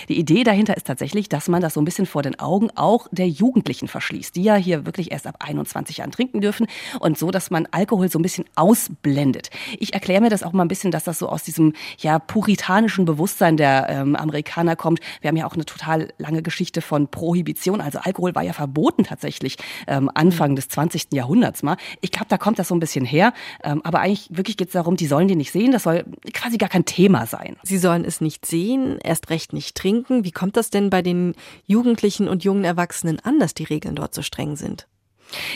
Die 0.09 0.17
Idee 0.17 0.43
dahinter 0.43 0.77
ist 0.77 0.88
tatsächlich, 0.88 1.29
dass 1.29 1.47
man 1.47 1.62
das 1.62 1.74
so 1.74 1.81
ein 1.81 1.86
bisschen 1.86 2.05
vor 2.05 2.24
den 2.24 2.39
Augen 2.39 2.69
auch 2.75 3.07
der 3.12 3.27
Jugendlichen 3.27 3.88
verschließt, 3.88 4.36
die 4.36 4.43
ja 4.43 4.55
hier 4.55 4.86
wirklich 4.86 5.12
erst 5.12 5.27
ab 5.27 5.38
21 5.39 5.97
Jahren 5.97 6.12
trinken 6.12 6.41
dürfen 6.41 6.67
und 7.00 7.17
so, 7.17 7.31
dass 7.31 7.51
man 7.51 7.67
Alkohol 7.71 8.09
so 8.09 8.19
ein 8.19 8.21
bisschen 8.21 8.45
ausblendet. 8.55 9.50
Ich 9.79 9.93
erkläre 9.93 10.21
mir 10.21 10.29
das 10.29 10.43
auch 10.43 10.53
mal 10.53 10.63
ein 10.63 10.67
bisschen, 10.67 10.91
dass 10.91 11.03
das 11.03 11.19
so 11.19 11.29
aus 11.29 11.43
diesem 11.43 11.74
ja 12.00 12.19
puritanischen 12.19 13.05
Bewusstsein 13.05 13.57
der 13.57 13.88
ähm, 13.89 14.15
Amerikaner 14.15 14.75
kommt. 14.75 14.99
Wir 15.21 15.30
haben 15.30 15.38
ja 15.38 15.47
auch 15.47 15.53
eine 15.53 15.65
total 15.65 16.13
lange 16.17 16.41
Geschichte 16.41 16.82
von 16.82 17.10
Prohibition, 17.10 17.82
also 17.82 17.99
Alkohol 17.99 18.36
war 18.36 18.43
ja 18.43 18.53
verboten 18.53 19.03
tatsächlich 19.03 19.58
ähm, 19.88 20.10
Anfang 20.13 20.56
des 20.56 20.69
20. 20.69 21.08
Jahrhunderts 21.13 21.63
mal. 21.63 21.77
Ich 22.01 22.12
glaube, 22.12 22.27
da 22.30 22.38
kommt 22.38 22.60
das 22.60 22.69
so 22.69 22.75
ein 22.75 22.80
bisschen 22.80 23.06
her, 23.06 23.34
ähm, 23.63 23.82
aber 23.84 23.99
eigentlich 23.99 24.30
wirklich 24.32 24.58
geht 24.58 24.67
es 24.67 24.73
darum, 24.73 24.95
die 24.95 25.08
sollen 25.08 25.27
die 25.27 25.36
nicht 25.36 25.51
sehen, 25.51 25.71
das 25.71 25.84
soll 25.84 26.06
quasi 26.34 26.58
gar 26.58 26.69
kein 26.69 26.86
Thema 26.86 27.25
sein. 27.25 27.58
Sie 27.63 27.77
sollen 27.77 28.06
es 28.06 28.21
nicht 28.21 28.45
sehen, 28.45 28.97
erst 29.03 29.30
recht 29.30 29.53
nicht 29.53 29.57
trinken. 29.62 30.24
Wie 30.24 30.32
kommt 30.32 30.58
das 30.58 30.70
denn 30.70 30.89
bei 30.89 31.02
den 31.02 31.36
Jugendlichen 31.65 32.28
und 32.28 32.43
jungen 32.43 32.63
Erwachsenen 32.63 33.20
an, 33.20 33.39
dass 33.39 33.54
die 33.54 33.65
Regeln 33.65 33.96
dort 33.96 34.13
so 34.13 34.22
streng 34.22 34.56
sind? 34.56 34.88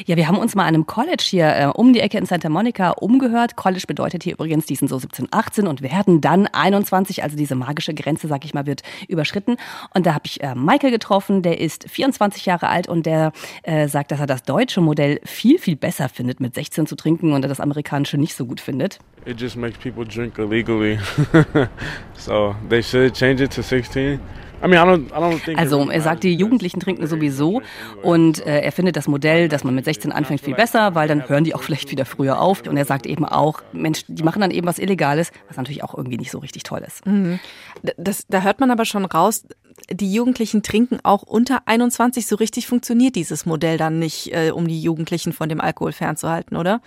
Ja, 0.06 0.16
wir 0.18 0.28
haben 0.28 0.38
uns 0.38 0.56
mal 0.56 0.64
an 0.64 0.76
einem 0.76 0.88
College 0.88 1.24
hier 1.24 1.56
äh, 1.56 1.66
um 1.66 1.94
die 1.94 2.00
Ecke 2.00 2.18
in 2.18 2.26
Santa 2.26 2.50
Monica 2.50 2.92
umgehört. 2.92 3.56
College 3.56 3.84
bedeutet 3.88 4.24
hier 4.24 4.34
übrigens, 4.34 4.66
die 4.66 4.76
sind 4.76 4.88
so 4.88 5.00
17, 5.00 5.28
18 5.32 5.68
und 5.68 5.82
werden 5.82 6.22
dann 6.22 6.48
21, 6.48 7.24
also 7.24 7.38
diese 7.38 7.56
magische 7.56 7.94
Grenze, 7.94 8.28
sag 8.28 8.46
ich 8.46 8.54
mal, 8.54 8.66
wird 8.66 8.84
überschritten. 9.08 9.58
Und 9.94 10.06
da 10.06 10.14
habe 10.14 10.26
ich 10.26 10.42
äh, 10.42 10.56
Michael 10.56 10.92
getroffen, 10.92 11.42
der 11.42 11.60
ist 11.60 11.90
24 11.90 12.46
Jahre 12.46 12.68
alt 12.68 12.88
und 12.88 13.06
der 13.06 13.32
äh, 13.64 13.88
sagt, 13.88 14.12
dass 14.12 14.20
er 14.20 14.28
das 14.28 14.44
deutsche 14.44 14.82
Modell 14.82 15.20
viel, 15.24 15.60
viel 15.60 15.76
besser 15.76 16.10
findet, 16.10 16.40
mit 16.40 16.56
16 16.56 16.88
zu 16.88 16.96
trinken 16.96 17.34
und 17.34 17.44
er 17.44 17.50
das 17.50 17.60
amerikanische 17.60 18.18
nicht 18.18 18.36
so 18.36 18.46
gut 18.46 18.60
findet. 18.60 19.00
It 19.26 19.40
just 19.40 19.56
makes 19.56 19.78
people 19.78 20.06
drink 20.06 20.38
illegally. 20.40 20.98
so 22.18 22.56
they 22.70 22.82
should 22.82 23.14
change 23.14 23.44
it 23.44 23.52
to 23.54 23.62
16. 23.62 24.20
Also 25.58 25.90
er 25.90 26.02
sagt, 26.02 26.24
die 26.24 26.36
Jugendlichen 26.36 26.80
trinken 26.80 27.08
sowieso 27.08 27.62
und 28.04 28.46
äh, 28.46 28.62
er 28.62 28.72
findet 28.72 28.96
das 28.96 29.08
Modell, 29.08 29.50
dass 29.50 29.64
man 29.64 29.76
mit 29.76 29.86
16 29.86 30.12
anfängt, 30.12 30.42
viel 30.42 30.56
besser, 30.56 30.96
weil 30.96 31.08
dann 31.08 31.28
hören 31.28 31.44
die 31.44 31.56
auch 31.56 31.64
vielleicht 31.64 31.92
wieder 31.92 32.06
früher 32.06 32.40
auf. 32.40 32.62
Und 32.68 32.78
er 32.78 32.86
sagt 32.86 33.06
eben 33.06 33.26
auch, 33.26 33.62
Mensch, 33.74 34.04
die 34.08 34.24
machen 34.24 34.42
dann 34.42 34.52
eben 34.52 34.68
was 34.68 34.80
Illegales, 34.80 35.32
was 35.48 35.58
natürlich 35.58 35.84
auch 35.84 35.96
irgendwie 35.96 36.18
nicht 36.18 36.32
so 36.32 36.40
richtig 36.40 36.64
toll 36.64 36.84
ist. 36.86 37.06
Mhm. 37.06 37.40
Das, 37.98 38.26
da 38.28 38.42
hört 38.42 38.60
man 38.60 38.72
aber 38.72 38.86
schon 38.86 39.06
raus, 39.06 39.46
die 39.90 40.14
Jugendlichen 40.14 40.64
trinken 40.64 41.00
auch 41.04 41.24
unter 41.24 41.62
21. 41.66 42.28
So 42.28 42.36
richtig 42.36 42.68
funktioniert 42.68 43.16
dieses 43.16 43.46
Modell 43.46 43.78
dann 43.78 44.00
nicht, 44.00 44.34
äh, 44.34 44.52
um 44.52 44.68
die 44.68 44.82
Jugendlichen 44.82 45.34
von 45.34 45.50
dem 45.50 45.62
Alkohol 45.62 45.92
fernzuhalten, 45.92 46.58
oder? 46.58 46.82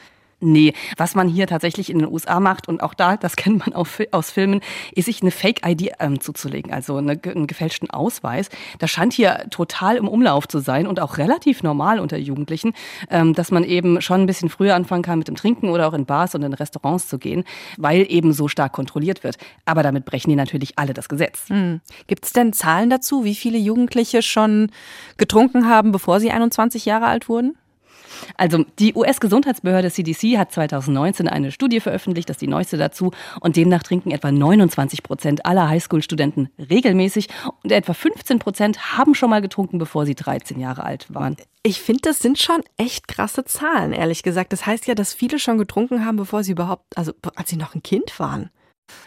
Nee, 0.45 0.75
was 0.99 1.15
man 1.15 1.27
hier 1.27 1.47
tatsächlich 1.47 1.89
in 1.89 2.01
den 2.01 2.13
USA 2.13 2.39
macht 2.39 2.69
und 2.69 2.83
auch 2.83 2.93
da, 2.93 3.17
das 3.17 3.37
kennt 3.37 3.61
man 3.61 3.73
auch 3.75 3.89
aus 4.13 4.31
Filmen, 4.31 4.61
ist 4.95 5.07
sich 5.07 5.23
eine 5.23 5.31
Fake-ID 5.31 5.93
ähm, 6.01 6.21
zuzulegen, 6.21 6.73
also 6.73 6.97
eine, 6.97 7.19
einen 7.25 7.47
gefälschten 7.47 7.91
Ausweis. 7.91 8.51
Das 8.79 8.91
scheint 8.91 9.15
hier 9.15 9.47
total 9.51 9.97
im 9.97 10.07
Umlauf 10.07 10.47
zu 10.47 10.59
sein 10.59 10.87
und 10.87 11.01
auch 11.01 11.17
relativ 11.17 11.63
normal 11.63 11.99
unter 11.99 12.19
Jugendlichen, 12.19 12.75
ähm, 13.11 13.33
dass 13.33 13.51
man 13.51 13.65
eben 13.65 14.03
schon 14.03 14.23
ein 14.23 14.27
bisschen 14.27 14.51
früher 14.51 14.75
anfangen 14.75 15.03
kann 15.03 15.19
mit 15.19 15.29
dem 15.29 15.37
Trinken 15.37 15.71
oder 15.71 15.89
auch 15.89 15.95
in 15.95 16.05
Bars 16.05 16.35
und 16.35 16.43
in 16.43 16.53
Restaurants 16.53 17.09
zu 17.09 17.19
gehen, 17.19 17.45
weil 17.79 18.07
eben 18.11 18.35
so 18.35 18.47
stark 18.47 18.73
kontrolliert 18.73 19.25
wird. 19.25 19.39
Aber 19.65 19.83
damit 19.83 20.05
brechen 20.05 20.29
die 20.29 20.37
natürlich 20.37 20.79
alle 20.79 20.93
das 20.93 21.09
Gesetz. 21.09 21.49
Mhm. 21.49 21.81
Gibt 22.07 22.27
es 22.27 22.33
denn 22.35 22.53
Zahlen 22.53 22.91
dazu, 22.91 23.25
wie 23.25 23.35
viele 23.35 23.57
Jugendliche 23.57 24.21
schon 24.21 24.71
getrunken 25.17 25.69
haben, 25.69 25.91
bevor 25.91 26.21
sie 26.21 26.31
21 26.31 26.85
Jahre 26.85 27.07
alt 27.07 27.29
wurden? 27.31 27.57
Also 28.37 28.65
die 28.79 28.95
US-Gesundheitsbehörde 28.95 29.91
CDC 29.91 30.39
hat 30.39 30.53
2019 30.53 31.29
eine 31.29 31.53
Studie 31.53 31.81
veröffentlicht, 31.81 32.29
das 32.29 32.37
ist 32.37 32.43
die 32.43 32.49
neueste 32.49 32.77
dazu, 32.77 33.13
und 33.41 33.57
demnach 33.57 33.83
trinken 33.83 34.11
etwa 34.11 34.31
29 34.31 35.03
Prozent 35.03 35.47
aller 35.47 35.69
Highschool-Studenten 35.69 36.51
regelmäßig 36.59 37.29
und 37.63 37.73
etwa 37.73 37.95
15 37.95 38.39
Prozent 38.39 38.97
haben 38.99 39.15
schon 39.15 39.31
mal 39.31 39.41
getrunken, 39.41 39.79
bevor 39.79 40.07
sie 40.07 40.15
13 40.15 40.61
Jahre 40.61 40.85
alt 40.85 41.07
waren. 41.13 41.37
Ich 41.63 41.81
finde, 41.81 42.03
das 42.03 42.19
sind 42.19 42.39
schon 42.39 42.63
echt 42.77 43.09
krasse 43.09 43.45
Zahlen, 43.45 43.93
ehrlich 43.93 44.23
gesagt. 44.23 44.53
Das 44.53 44.67
heißt 44.67 44.87
ja, 44.87 44.95
dass 44.95 45.15
viele 45.15 45.39
schon 45.39 45.57
getrunken 45.57 46.05
haben, 46.05 46.17
bevor 46.17 46.45
sie 46.45 46.53
überhaupt, 46.53 46.97
also 46.97 47.13
als 47.37 47.49
sie 47.49 47.57
noch 47.57 47.75
ein 47.75 47.83
Kind 47.83 48.19
waren. 48.21 48.51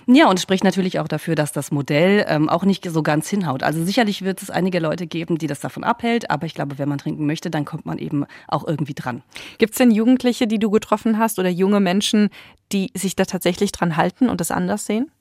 Ja, 0.07 0.29
und 0.29 0.39
spricht 0.39 0.63
natürlich 0.63 0.99
auch 0.99 1.07
dafür, 1.07 1.35
dass 1.35 1.51
das 1.51 1.71
Modell 1.71 2.25
ähm, 2.27 2.49
auch 2.49 2.63
nicht 2.63 2.89
so 2.89 3.03
ganz 3.03 3.29
hinhaut. 3.29 3.61
Also 3.61 3.83
sicherlich 3.83 4.23
wird 4.23 4.41
es 4.41 4.49
einige 4.49 4.79
Leute 4.79 5.05
geben, 5.05 5.37
die 5.37 5.47
das 5.47 5.59
davon 5.59 5.83
abhält, 5.83 6.31
aber 6.31 6.45
ich 6.45 6.53
glaube, 6.53 6.77
wenn 6.77 6.89
man 6.89 6.97
trinken 6.97 7.25
möchte, 7.25 7.49
dann 7.49 7.65
kommt 7.65 7.85
man 7.85 7.97
eben 7.97 8.25
auch 8.47 8.65
irgendwie 8.65 8.93
dran. 8.93 9.21
Gibt 9.57 9.73
es 9.73 9.77
denn 9.77 9.91
Jugendliche, 9.91 10.47
die 10.47 10.59
du 10.59 10.71
getroffen 10.71 11.17
hast 11.17 11.39
oder 11.39 11.49
junge 11.49 11.79
Menschen, 11.79 12.29
die 12.71 12.91
sich 12.95 13.15
da 13.15 13.25
tatsächlich 13.25 13.71
dran 13.71 13.97
halten 13.97 14.29
und 14.29 14.39
das 14.39 14.51
anders 14.51 14.85
sehen? 14.85 15.11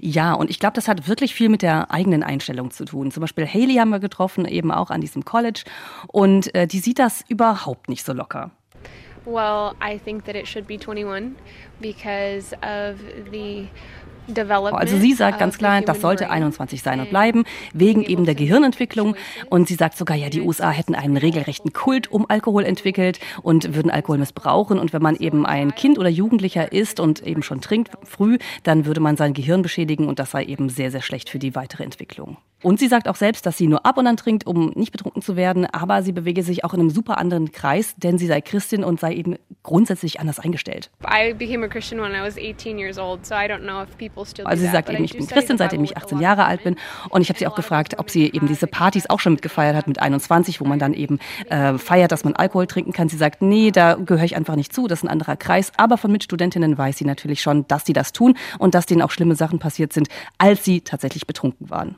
Ja, 0.00 0.34
und 0.34 0.50
ich 0.50 0.58
glaube, 0.58 0.74
das 0.74 0.88
hat 0.88 1.08
wirklich 1.08 1.34
viel 1.34 1.48
mit 1.48 1.62
der 1.62 1.90
eigenen 1.90 2.22
Einstellung 2.22 2.70
zu 2.70 2.84
tun. 2.84 3.10
Zum 3.10 3.20
Beispiel 3.20 3.46
Haley 3.46 3.74
haben 3.74 3.90
wir 3.90 3.98
getroffen, 3.98 4.44
eben 4.46 4.70
auch 4.70 4.90
an 4.90 5.00
diesem 5.00 5.24
College. 5.24 5.64
Und 6.06 6.54
äh, 6.54 6.66
die 6.66 6.78
sieht 6.78 6.98
das 6.98 7.24
überhaupt 7.28 7.88
nicht 7.88 8.04
so 8.04 8.12
locker. 8.12 8.52
Well, 9.26 9.74
I 9.80 9.98
think 9.98 10.24
that 10.26 10.36
it 10.36 10.46
should 10.46 10.66
be 10.66 10.78
21 10.78 11.36
because 11.80 12.52
of 12.62 12.98
the 13.30 13.68
also 14.72 14.96
sie 14.96 15.12
sagt 15.12 15.38
ganz 15.38 15.58
klar, 15.58 15.82
das 15.82 16.00
sollte 16.00 16.30
21 16.30 16.82
sein 16.82 17.00
und 17.00 17.10
bleiben, 17.10 17.44
wegen 17.74 18.02
eben 18.02 18.24
der 18.24 18.34
Gehirnentwicklung. 18.34 19.16
Und 19.50 19.68
sie 19.68 19.74
sagt 19.74 19.96
sogar, 19.96 20.16
ja, 20.16 20.30
die 20.30 20.40
USA 20.40 20.70
hätten 20.70 20.94
einen 20.94 21.16
regelrechten 21.16 21.72
Kult 21.72 22.10
um 22.10 22.24
Alkohol 22.28 22.64
entwickelt 22.64 23.20
und 23.42 23.74
würden 23.74 23.90
Alkohol 23.90 24.18
missbrauchen. 24.18 24.78
Und 24.78 24.92
wenn 24.92 25.02
man 25.02 25.16
eben 25.16 25.44
ein 25.44 25.74
Kind 25.74 25.98
oder 25.98 26.08
Jugendlicher 26.08 26.72
ist 26.72 27.00
und 27.00 27.22
eben 27.22 27.42
schon 27.42 27.60
trinkt 27.60 27.92
früh, 28.02 28.38
dann 28.62 28.86
würde 28.86 29.00
man 29.00 29.16
sein 29.16 29.34
Gehirn 29.34 29.62
beschädigen 29.62 30.08
und 30.08 30.18
das 30.18 30.30
sei 30.30 30.44
eben 30.44 30.68
sehr, 30.68 30.90
sehr 30.90 31.02
schlecht 31.02 31.28
für 31.28 31.38
die 31.38 31.54
weitere 31.54 31.84
Entwicklung. 31.84 32.38
Und 32.64 32.78
sie 32.78 32.88
sagt 32.88 33.08
auch 33.08 33.16
selbst, 33.16 33.44
dass 33.44 33.58
sie 33.58 33.66
nur 33.66 33.84
ab 33.84 33.98
und 33.98 34.06
an 34.06 34.16
trinkt, 34.16 34.46
um 34.46 34.70
nicht 34.74 34.90
betrunken 34.90 35.20
zu 35.20 35.36
werden, 35.36 35.66
aber 35.66 36.02
sie 36.02 36.12
bewege 36.12 36.42
sich 36.42 36.64
auch 36.64 36.72
in 36.72 36.80
einem 36.80 36.88
super 36.88 37.18
anderen 37.18 37.52
Kreis, 37.52 37.94
denn 37.98 38.16
sie 38.16 38.26
sei 38.26 38.40
Christin 38.40 38.82
und 38.82 38.98
sei 38.98 39.12
eben 39.12 39.36
grundsätzlich 39.62 40.18
anders 40.18 40.40
eingestellt. 40.40 40.90
Also 44.46 44.62
sie 44.64 44.70
sagt 44.70 44.88
eben, 44.88 45.04
ich 45.04 45.12
bin 45.12 45.26
Christin, 45.26 45.58
seitdem 45.58 45.84
ich 45.84 45.98
18 45.98 46.20
Jahre 46.20 46.46
alt 46.46 46.64
bin 46.64 46.76
und 47.10 47.20
ich 47.20 47.28
habe 47.28 47.38
sie 47.38 47.46
auch 47.46 47.54
gefragt, 47.54 47.98
ob 47.98 48.08
sie 48.08 48.32
eben 48.32 48.48
diese 48.48 48.66
Partys 48.66 49.10
auch 49.10 49.20
schon 49.20 49.34
mitgefeiert 49.34 49.76
hat 49.76 49.86
mit 49.86 49.98
21, 49.98 50.62
wo 50.62 50.64
man 50.64 50.78
dann 50.78 50.94
eben 50.94 51.18
äh, 51.50 51.76
feiert, 51.76 52.12
dass 52.12 52.24
man 52.24 52.34
Alkohol 52.34 52.66
trinken 52.66 52.92
kann. 52.92 53.10
Sie 53.10 53.18
sagt, 53.18 53.42
nee, 53.42 53.72
da 53.72 53.94
gehöre 53.94 54.24
ich 54.24 54.36
einfach 54.36 54.56
nicht 54.56 54.72
zu, 54.72 54.86
das 54.86 55.00
ist 55.00 55.04
ein 55.04 55.08
anderer 55.08 55.36
Kreis, 55.36 55.70
aber 55.76 55.98
von 55.98 56.10
Mitstudentinnen 56.10 56.78
weiß 56.78 56.96
sie 56.96 57.04
natürlich 57.04 57.42
schon, 57.42 57.68
dass 57.68 57.84
sie 57.84 57.92
das 57.92 58.12
tun 58.12 58.38
und 58.58 58.74
dass 58.74 58.86
denen 58.86 59.02
auch 59.02 59.10
schlimme 59.10 59.34
Sachen 59.34 59.58
passiert 59.58 59.92
sind, 59.92 60.08
als 60.38 60.64
sie 60.64 60.80
tatsächlich 60.80 61.26
betrunken 61.26 61.68
waren. 61.68 61.96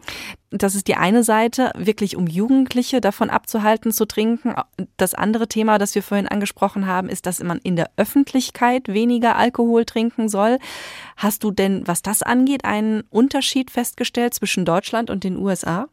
Das 0.58 0.74
ist 0.74 0.88
die 0.88 0.96
eine 0.96 1.22
Seite, 1.22 1.72
wirklich 1.76 2.16
um 2.16 2.26
Jugendliche 2.26 3.00
davon 3.00 3.30
abzuhalten 3.30 3.92
zu 3.92 4.06
trinken. 4.06 4.54
Das 4.96 5.14
andere 5.14 5.48
Thema, 5.48 5.78
das 5.78 5.94
wir 5.94 6.02
vorhin 6.02 6.28
angesprochen 6.28 6.86
haben, 6.86 7.08
ist, 7.08 7.26
dass 7.26 7.42
man 7.42 7.58
in 7.58 7.76
der 7.76 7.90
Öffentlichkeit 7.96 8.88
weniger 8.88 9.36
Alkohol 9.36 9.84
trinken 9.84 10.28
soll. 10.28 10.58
Hast 11.16 11.44
du 11.44 11.50
denn, 11.50 11.86
was 11.86 12.02
das 12.02 12.22
angeht, 12.22 12.64
einen 12.64 13.02
Unterschied 13.10 13.70
festgestellt 13.70 14.34
zwischen 14.34 14.64
Deutschland 14.64 15.10
und 15.10 15.24
den 15.24 15.36
USA? 15.36 15.88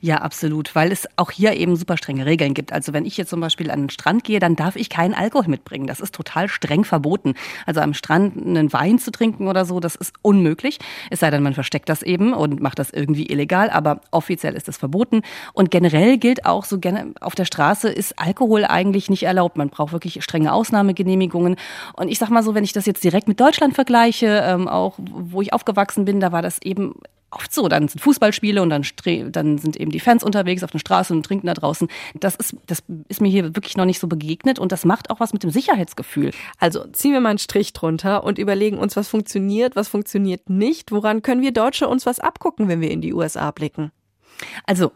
Ja, 0.00 0.16
absolut, 0.16 0.74
weil 0.74 0.92
es 0.92 1.06
auch 1.16 1.30
hier 1.30 1.54
eben 1.54 1.76
super 1.76 1.96
strenge 1.96 2.26
Regeln 2.26 2.54
gibt. 2.54 2.72
Also 2.72 2.92
wenn 2.92 3.04
ich 3.04 3.16
jetzt 3.16 3.30
zum 3.30 3.40
Beispiel 3.40 3.70
an 3.70 3.82
den 3.82 3.90
Strand 3.90 4.24
gehe, 4.24 4.40
dann 4.40 4.56
darf 4.56 4.76
ich 4.76 4.88
keinen 4.88 5.14
Alkohol 5.14 5.48
mitbringen. 5.48 5.86
Das 5.86 6.00
ist 6.00 6.14
total 6.14 6.48
streng 6.48 6.84
verboten. 6.84 7.34
Also 7.66 7.80
am 7.80 7.94
Strand 7.94 8.36
einen 8.36 8.72
Wein 8.72 8.98
zu 8.98 9.10
trinken 9.10 9.48
oder 9.48 9.64
so, 9.64 9.80
das 9.80 9.94
ist 9.94 10.12
unmöglich. 10.22 10.78
Es 11.10 11.20
sei 11.20 11.30
denn, 11.30 11.42
man 11.42 11.54
versteckt 11.54 11.88
das 11.88 12.02
eben 12.02 12.32
und 12.32 12.60
macht 12.60 12.78
das 12.78 12.90
irgendwie 12.90 13.26
illegal, 13.26 13.70
aber 13.70 14.00
offiziell 14.10 14.54
ist 14.54 14.68
das 14.68 14.76
verboten. 14.76 15.22
Und 15.52 15.70
generell 15.70 16.18
gilt 16.18 16.46
auch 16.46 16.64
so 16.64 16.78
gerne 16.78 17.12
auf 17.20 17.34
der 17.34 17.44
Straße 17.44 17.88
ist 17.88 18.18
Alkohol 18.18 18.64
eigentlich 18.64 19.10
nicht 19.10 19.24
erlaubt. 19.24 19.56
Man 19.56 19.68
braucht 19.68 19.92
wirklich 19.92 20.22
strenge 20.22 20.52
Ausnahmegenehmigungen. 20.52 21.56
Und 21.94 22.08
ich 22.08 22.18
sag 22.18 22.30
mal 22.30 22.42
so, 22.42 22.54
wenn 22.54 22.64
ich 22.64 22.72
das 22.72 22.86
jetzt 22.86 23.04
direkt 23.04 23.28
mit 23.28 23.40
Deutschland 23.40 23.74
vergleiche, 23.74 24.42
ähm, 24.44 24.68
auch 24.68 24.94
wo 24.98 25.42
ich 25.42 25.52
aufgewachsen 25.52 26.04
bin, 26.04 26.20
da 26.20 26.32
war 26.32 26.42
das 26.42 26.60
eben 26.62 26.94
oft 27.32 27.52
so. 27.52 27.68
Dann 27.68 27.88
sind 27.88 28.00
Fußballspiele 28.00 28.62
und 28.62 28.70
dann, 28.70 28.84
dann 29.30 29.58
sind 29.58 29.76
eben 29.76 29.90
die 29.90 30.00
Fans 30.00 30.22
unterwegs 30.22 30.62
auf 30.62 30.70
der 30.70 30.78
Straße 30.78 31.12
und 31.12 31.24
trinken 31.24 31.46
da 31.46 31.54
draußen. 31.54 31.88
Das 32.14 32.36
ist, 32.36 32.56
das 32.66 32.82
ist 33.08 33.20
mir 33.20 33.28
hier 33.28 33.54
wirklich 33.56 33.76
noch 33.76 33.84
nicht 33.84 33.98
so 33.98 34.06
begegnet 34.06 34.58
und 34.58 34.72
das 34.72 34.84
macht 34.84 35.10
auch 35.10 35.20
was 35.20 35.32
mit 35.32 35.42
dem 35.42 35.50
Sicherheitsgefühl. 35.50 36.32
Also 36.58 36.84
ziehen 36.92 37.12
wir 37.12 37.20
mal 37.20 37.30
einen 37.30 37.38
Strich 37.38 37.72
drunter 37.72 38.24
und 38.24 38.38
überlegen 38.38 38.78
uns, 38.78 38.96
was 38.96 39.08
funktioniert, 39.08 39.76
was 39.76 39.88
funktioniert 39.88 40.48
nicht. 40.48 40.92
Woran 40.92 41.22
können 41.22 41.42
wir 41.42 41.52
Deutsche 41.52 41.88
uns 41.88 42.06
was 42.06 42.20
abgucken, 42.20 42.68
wenn 42.68 42.80
wir 42.80 42.90
in 42.90 43.00
die 43.00 43.14
USA 43.14 43.50
blicken? 43.50 43.92
Also 44.66 44.92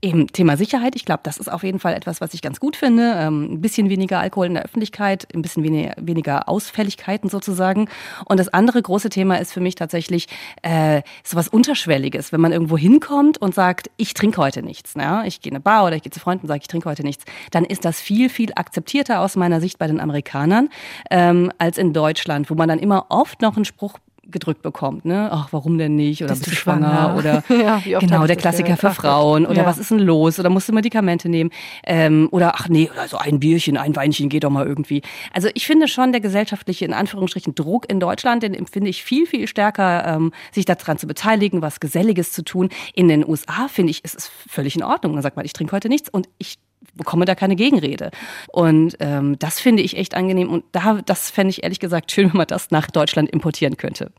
Eben 0.00 0.28
Thema 0.28 0.56
Sicherheit. 0.56 0.94
Ich 0.94 1.04
glaube, 1.04 1.20
das 1.24 1.38
ist 1.38 1.50
auf 1.50 1.64
jeden 1.64 1.80
Fall 1.80 1.94
etwas, 1.94 2.20
was 2.20 2.32
ich 2.32 2.40
ganz 2.40 2.60
gut 2.60 2.76
finde. 2.76 3.14
Ähm, 3.16 3.54
ein 3.54 3.60
bisschen 3.60 3.90
weniger 3.90 4.20
Alkohol 4.20 4.46
in 4.46 4.54
der 4.54 4.64
Öffentlichkeit, 4.64 5.26
ein 5.34 5.42
bisschen 5.42 5.64
weniger, 5.64 5.94
weniger 5.96 6.48
Ausfälligkeiten 6.48 7.28
sozusagen. 7.28 7.88
Und 8.24 8.38
das 8.38 8.48
andere 8.48 8.80
große 8.80 9.08
Thema 9.08 9.40
ist 9.40 9.52
für 9.52 9.60
mich 9.60 9.74
tatsächlich 9.74 10.28
äh, 10.62 11.02
sowas 11.24 11.48
Unterschwelliges. 11.48 12.32
Wenn 12.32 12.40
man 12.40 12.52
irgendwo 12.52 12.78
hinkommt 12.78 13.38
und 13.38 13.56
sagt, 13.56 13.90
ich 13.96 14.14
trinke 14.14 14.40
heute 14.40 14.62
nichts. 14.62 14.94
Ne? 14.94 15.24
Ich 15.26 15.40
gehe 15.40 15.50
in 15.50 15.56
eine 15.56 15.62
Bar 15.62 15.84
oder 15.84 15.96
ich 15.96 16.02
gehe 16.02 16.12
zu 16.12 16.20
Freunden 16.20 16.42
und 16.42 16.48
sage, 16.48 16.60
ich 16.62 16.68
trinke 16.68 16.88
heute 16.88 17.02
nichts. 17.02 17.24
Dann 17.50 17.64
ist 17.64 17.84
das 17.84 18.00
viel, 18.00 18.28
viel 18.28 18.52
akzeptierter 18.54 19.20
aus 19.20 19.34
meiner 19.34 19.60
Sicht 19.60 19.78
bei 19.78 19.88
den 19.88 19.98
Amerikanern 19.98 20.68
ähm, 21.10 21.50
als 21.58 21.76
in 21.76 21.92
Deutschland, 21.92 22.50
wo 22.50 22.54
man 22.54 22.68
dann 22.68 22.78
immer 22.78 23.06
oft 23.08 23.42
noch 23.42 23.56
einen 23.56 23.64
Spruch 23.64 23.98
gedrückt 24.30 24.62
bekommt, 24.62 25.04
ne? 25.04 25.28
Ach, 25.32 25.48
warum 25.52 25.78
denn 25.78 25.96
nicht? 25.96 26.22
Oder 26.22 26.32
bist, 26.32 26.44
bist 26.44 26.52
du 26.52 26.60
schwanger? 26.60 27.14
schwanger? 27.14 27.16
Oder 27.48 27.82
ja, 27.84 27.98
genau, 27.98 28.26
der 28.26 28.36
Klassiker 28.36 28.76
für 28.76 28.90
Frauen. 28.90 29.46
Oder 29.46 29.62
ja. 29.62 29.66
was 29.66 29.78
ist 29.78 29.90
denn 29.90 29.98
los? 29.98 30.38
Oder 30.38 30.50
musst 30.50 30.68
du 30.68 30.72
Medikamente 30.72 31.28
nehmen? 31.28 31.50
Ähm, 31.84 32.28
oder 32.30 32.54
ach 32.56 32.68
nee, 32.68 32.90
oder 32.90 33.08
so 33.08 33.16
ein 33.16 33.40
Bierchen, 33.40 33.76
ein 33.76 33.96
Weinchen 33.96 34.28
geht 34.28 34.44
doch 34.44 34.50
mal 34.50 34.66
irgendwie. 34.66 35.02
Also 35.32 35.48
ich 35.54 35.66
finde 35.66 35.88
schon, 35.88 36.12
der 36.12 36.20
gesellschaftliche, 36.20 36.84
in 36.84 36.92
Anführungsstrichen, 36.92 37.54
Druck 37.54 37.90
in 37.90 38.00
Deutschland, 38.00 38.42
den 38.42 38.54
empfinde 38.54 38.90
ich 38.90 39.02
viel, 39.02 39.26
viel 39.26 39.46
stärker, 39.46 40.06
ähm, 40.06 40.32
sich 40.52 40.64
daran 40.64 40.98
zu 40.98 41.06
beteiligen, 41.06 41.62
was 41.62 41.80
Geselliges 41.80 42.32
zu 42.32 42.42
tun. 42.42 42.68
In 42.94 43.08
den 43.08 43.26
USA 43.26 43.68
finde 43.68 43.90
ich, 43.90 44.04
ist 44.04 44.16
es 44.16 44.30
völlig 44.48 44.76
in 44.76 44.82
Ordnung. 44.82 45.14
Dann 45.14 45.22
sagt 45.22 45.36
man, 45.36 45.44
ich 45.44 45.52
trinke 45.52 45.74
heute 45.74 45.88
nichts 45.88 46.08
und 46.08 46.28
ich 46.38 46.58
bekomme 46.94 47.24
da 47.24 47.34
keine 47.34 47.56
Gegenrede. 47.56 48.10
Und 48.48 48.96
ähm, 49.00 49.38
das 49.38 49.60
finde 49.60 49.82
ich 49.82 49.96
echt 49.96 50.14
angenehm. 50.14 50.50
Und 50.50 50.64
da, 50.72 51.00
das 51.04 51.30
fände 51.30 51.50
ich 51.50 51.62
ehrlich 51.62 51.80
gesagt 51.80 52.12
schön, 52.12 52.30
wenn 52.30 52.36
man 52.36 52.46
das 52.46 52.70
nach 52.70 52.90
Deutschland 52.90 53.30
importieren 53.30 53.76
könnte. 53.76 54.10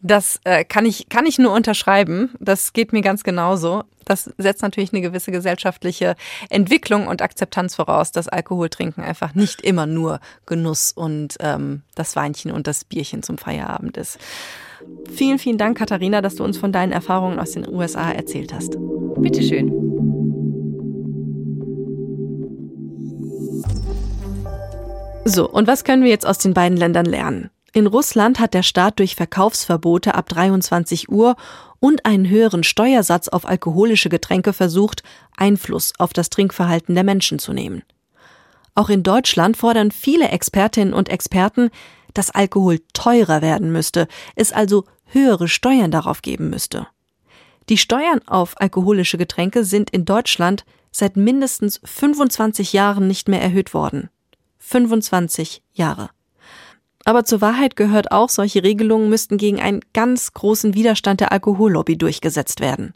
Das 0.00 0.40
äh, 0.44 0.64
kann 0.64 0.86
ich 0.86 1.08
kann 1.08 1.26
ich 1.26 1.38
nur 1.38 1.52
unterschreiben. 1.52 2.30
Das 2.38 2.72
geht 2.72 2.92
mir 2.92 3.02
ganz 3.02 3.24
genauso. 3.24 3.82
Das 4.04 4.30
setzt 4.38 4.62
natürlich 4.62 4.92
eine 4.92 5.02
gewisse 5.02 5.32
gesellschaftliche 5.32 6.14
Entwicklung 6.48 7.08
und 7.08 7.20
Akzeptanz 7.20 7.74
voraus, 7.74 8.12
dass 8.12 8.28
Alkoholtrinken 8.28 9.02
einfach 9.02 9.34
nicht 9.34 9.60
immer 9.60 9.86
nur 9.86 10.20
Genuss 10.46 10.92
und 10.92 11.36
ähm, 11.40 11.82
das 11.94 12.16
Weinchen 12.16 12.52
und 12.52 12.66
das 12.66 12.84
Bierchen 12.84 13.22
zum 13.22 13.38
Feierabend 13.38 13.96
ist. 13.96 14.18
Vielen, 15.12 15.38
vielen 15.38 15.58
Dank, 15.58 15.76
Katharina, 15.76 16.22
dass 16.22 16.36
du 16.36 16.44
uns 16.44 16.56
von 16.56 16.72
deinen 16.72 16.92
Erfahrungen 16.92 17.38
aus 17.38 17.52
den 17.52 17.68
USA 17.68 18.10
erzählt 18.12 18.54
hast. 18.54 18.76
Bitteschön. 19.16 19.87
So, 25.24 25.48
und 25.48 25.66
was 25.66 25.84
können 25.84 26.02
wir 26.02 26.10
jetzt 26.10 26.26
aus 26.26 26.38
den 26.38 26.54
beiden 26.54 26.78
Ländern 26.78 27.06
lernen? 27.06 27.50
In 27.72 27.86
Russland 27.86 28.40
hat 28.40 28.54
der 28.54 28.62
Staat 28.62 28.98
durch 28.98 29.14
Verkaufsverbote 29.14 30.14
ab 30.14 30.28
23 30.28 31.10
Uhr 31.10 31.36
und 31.80 32.06
einen 32.06 32.28
höheren 32.28 32.64
Steuersatz 32.64 33.28
auf 33.28 33.46
alkoholische 33.46 34.08
Getränke 34.08 34.52
versucht, 34.52 35.02
Einfluss 35.36 35.92
auf 35.98 36.12
das 36.12 36.30
Trinkverhalten 36.30 36.94
der 36.94 37.04
Menschen 37.04 37.38
zu 37.38 37.52
nehmen. 37.52 37.82
Auch 38.74 38.88
in 38.88 39.02
Deutschland 39.02 39.56
fordern 39.56 39.90
viele 39.90 40.28
Expertinnen 40.28 40.94
und 40.94 41.08
Experten, 41.08 41.70
dass 42.14 42.30
Alkohol 42.30 42.80
teurer 42.94 43.42
werden 43.42 43.70
müsste, 43.70 44.08
es 44.34 44.52
also 44.52 44.84
höhere 45.06 45.48
Steuern 45.48 45.90
darauf 45.90 46.22
geben 46.22 46.50
müsste. 46.50 46.86
Die 47.68 47.78
Steuern 47.78 48.20
auf 48.26 48.60
alkoholische 48.60 49.18
Getränke 49.18 49.62
sind 49.62 49.90
in 49.90 50.04
Deutschland 50.04 50.64
seit 50.90 51.16
mindestens 51.16 51.80
25 51.84 52.72
Jahren 52.72 53.06
nicht 53.06 53.28
mehr 53.28 53.42
erhöht 53.42 53.74
worden. 53.74 54.08
25 54.68 55.62
Jahre. 55.72 56.10
Aber 57.04 57.24
zur 57.24 57.40
Wahrheit 57.40 57.74
gehört 57.74 58.12
auch, 58.12 58.28
solche 58.28 58.62
Regelungen 58.62 59.08
müssten 59.08 59.38
gegen 59.38 59.60
einen 59.60 59.80
ganz 59.94 60.34
großen 60.34 60.74
Widerstand 60.74 61.20
der 61.20 61.32
Alkohollobby 61.32 61.96
durchgesetzt 61.96 62.60
werden. 62.60 62.92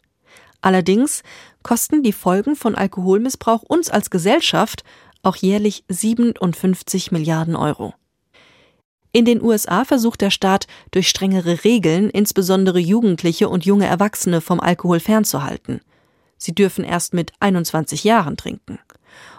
Allerdings 0.61 1.23
kosten 1.63 2.03
die 2.03 2.13
Folgen 2.13 2.55
von 2.55 2.75
Alkoholmissbrauch 2.75 3.63
uns 3.63 3.89
als 3.89 4.11
Gesellschaft 4.11 4.83
auch 5.23 5.35
jährlich 5.35 5.83
57 5.89 7.11
Milliarden 7.11 7.55
Euro. 7.55 7.95
In 9.11 9.25
den 9.25 9.41
USA 9.41 9.83
versucht 9.83 10.21
der 10.21 10.31
Staat 10.31 10.67
durch 10.91 11.09
strengere 11.09 11.63
Regeln 11.63 12.09
insbesondere 12.09 12.79
Jugendliche 12.79 13.49
und 13.49 13.65
junge 13.65 13.87
Erwachsene 13.87 14.41
vom 14.41 14.59
Alkohol 14.59 14.99
fernzuhalten. 14.99 15.81
Sie 16.37 16.53
dürfen 16.53 16.83
erst 16.83 17.13
mit 17.13 17.31
21 17.39 18.03
Jahren 18.03 18.37
trinken. 18.37 18.79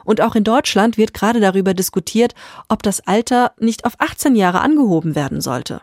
Und 0.05 0.21
auch 0.21 0.35
in 0.35 0.45
Deutschland 0.45 0.97
wird 0.99 1.14
gerade 1.14 1.40
darüber 1.40 1.75
diskutiert, 1.75 2.35
ob 2.69 2.83
das 2.83 3.07
Alter 3.07 3.53
nicht 3.59 3.85
auf 3.85 3.95
18 3.99 4.37
Jahre 4.37 4.61
angehoben 4.61 5.14
werden 5.14 5.40
sollte. 5.40 5.83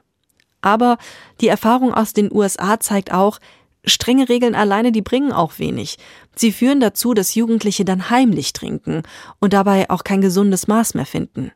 Aber 0.61 0.97
die 1.41 1.47
Erfahrung 1.47 1.93
aus 1.93 2.13
den 2.13 2.31
USA 2.31 2.79
zeigt 2.79 3.11
auch, 3.11 3.39
strenge 3.83 4.29
Regeln 4.29 4.55
alleine, 4.55 4.91
die 4.91 5.01
bringen 5.01 5.31
auch 5.31 5.57
wenig. 5.57 5.97
Sie 6.35 6.51
führen 6.51 6.79
dazu, 6.79 7.13
dass 7.13 7.35
Jugendliche 7.35 7.83
dann 7.83 8.09
heimlich 8.09 8.53
trinken 8.53 9.03
und 9.39 9.53
dabei 9.53 9.89
auch 9.89 10.03
kein 10.03 10.21
gesundes 10.21 10.67
Maß 10.67 10.93
mehr 10.93 11.05
finden. 11.05 11.51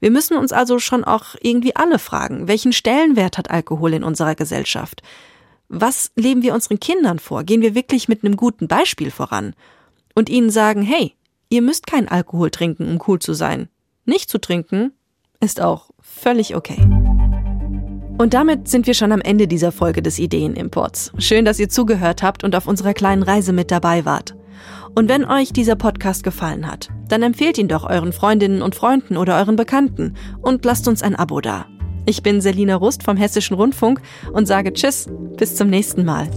Wir 0.00 0.10
müssen 0.10 0.36
uns 0.36 0.52
also 0.52 0.78
schon 0.80 1.04
auch 1.04 1.34
irgendwie 1.40 1.76
alle 1.76 1.98
fragen, 1.98 2.48
welchen 2.48 2.72
Stellenwert 2.72 3.38
hat 3.38 3.50
Alkohol 3.50 3.94
in 3.94 4.04
unserer 4.04 4.34
Gesellschaft? 4.34 5.02
Was 5.68 6.10
leben 6.14 6.42
wir 6.42 6.54
unseren 6.54 6.78
Kindern 6.78 7.18
vor? 7.18 7.44
Gehen 7.44 7.62
wir 7.62 7.74
wirklich 7.74 8.08
mit 8.08 8.22
einem 8.22 8.36
guten 8.36 8.68
Beispiel 8.68 9.10
voran? 9.10 9.54
Und 10.14 10.28
ihnen 10.28 10.50
sagen, 10.50 10.82
hey, 10.82 11.14
Ihr 11.54 11.62
müsst 11.62 11.86
kein 11.86 12.08
Alkohol 12.08 12.50
trinken, 12.50 12.88
um 12.88 12.98
cool 13.06 13.20
zu 13.20 13.32
sein. 13.32 13.68
Nicht 14.06 14.28
zu 14.28 14.38
trinken 14.38 14.90
ist 15.38 15.60
auch 15.60 15.90
völlig 16.00 16.56
okay. 16.56 16.84
Und 18.18 18.34
damit 18.34 18.66
sind 18.66 18.88
wir 18.88 18.94
schon 18.94 19.12
am 19.12 19.20
Ende 19.20 19.46
dieser 19.46 19.70
Folge 19.70 20.02
des 20.02 20.18
Ideenimports. 20.18 21.12
Schön, 21.18 21.44
dass 21.44 21.60
ihr 21.60 21.68
zugehört 21.68 22.24
habt 22.24 22.42
und 22.42 22.56
auf 22.56 22.66
unserer 22.66 22.92
kleinen 22.92 23.22
Reise 23.22 23.52
mit 23.52 23.70
dabei 23.70 24.04
wart. 24.04 24.34
Und 24.96 25.08
wenn 25.08 25.24
euch 25.24 25.52
dieser 25.52 25.76
Podcast 25.76 26.24
gefallen 26.24 26.68
hat, 26.68 26.88
dann 27.06 27.22
empfehlt 27.22 27.56
ihn 27.56 27.68
doch 27.68 27.88
euren 27.88 28.12
Freundinnen 28.12 28.60
und 28.60 28.74
Freunden 28.74 29.16
oder 29.16 29.36
euren 29.36 29.54
Bekannten 29.54 30.14
und 30.42 30.64
lasst 30.64 30.88
uns 30.88 31.04
ein 31.04 31.14
Abo 31.14 31.40
da. 31.40 31.66
Ich 32.04 32.24
bin 32.24 32.40
Selina 32.40 32.74
Rust 32.74 33.04
vom 33.04 33.16
Hessischen 33.16 33.54
Rundfunk 33.54 34.00
und 34.32 34.46
sage 34.46 34.72
Tschüss, 34.72 35.08
bis 35.36 35.54
zum 35.54 35.70
nächsten 35.70 36.04
Mal. 36.04 36.28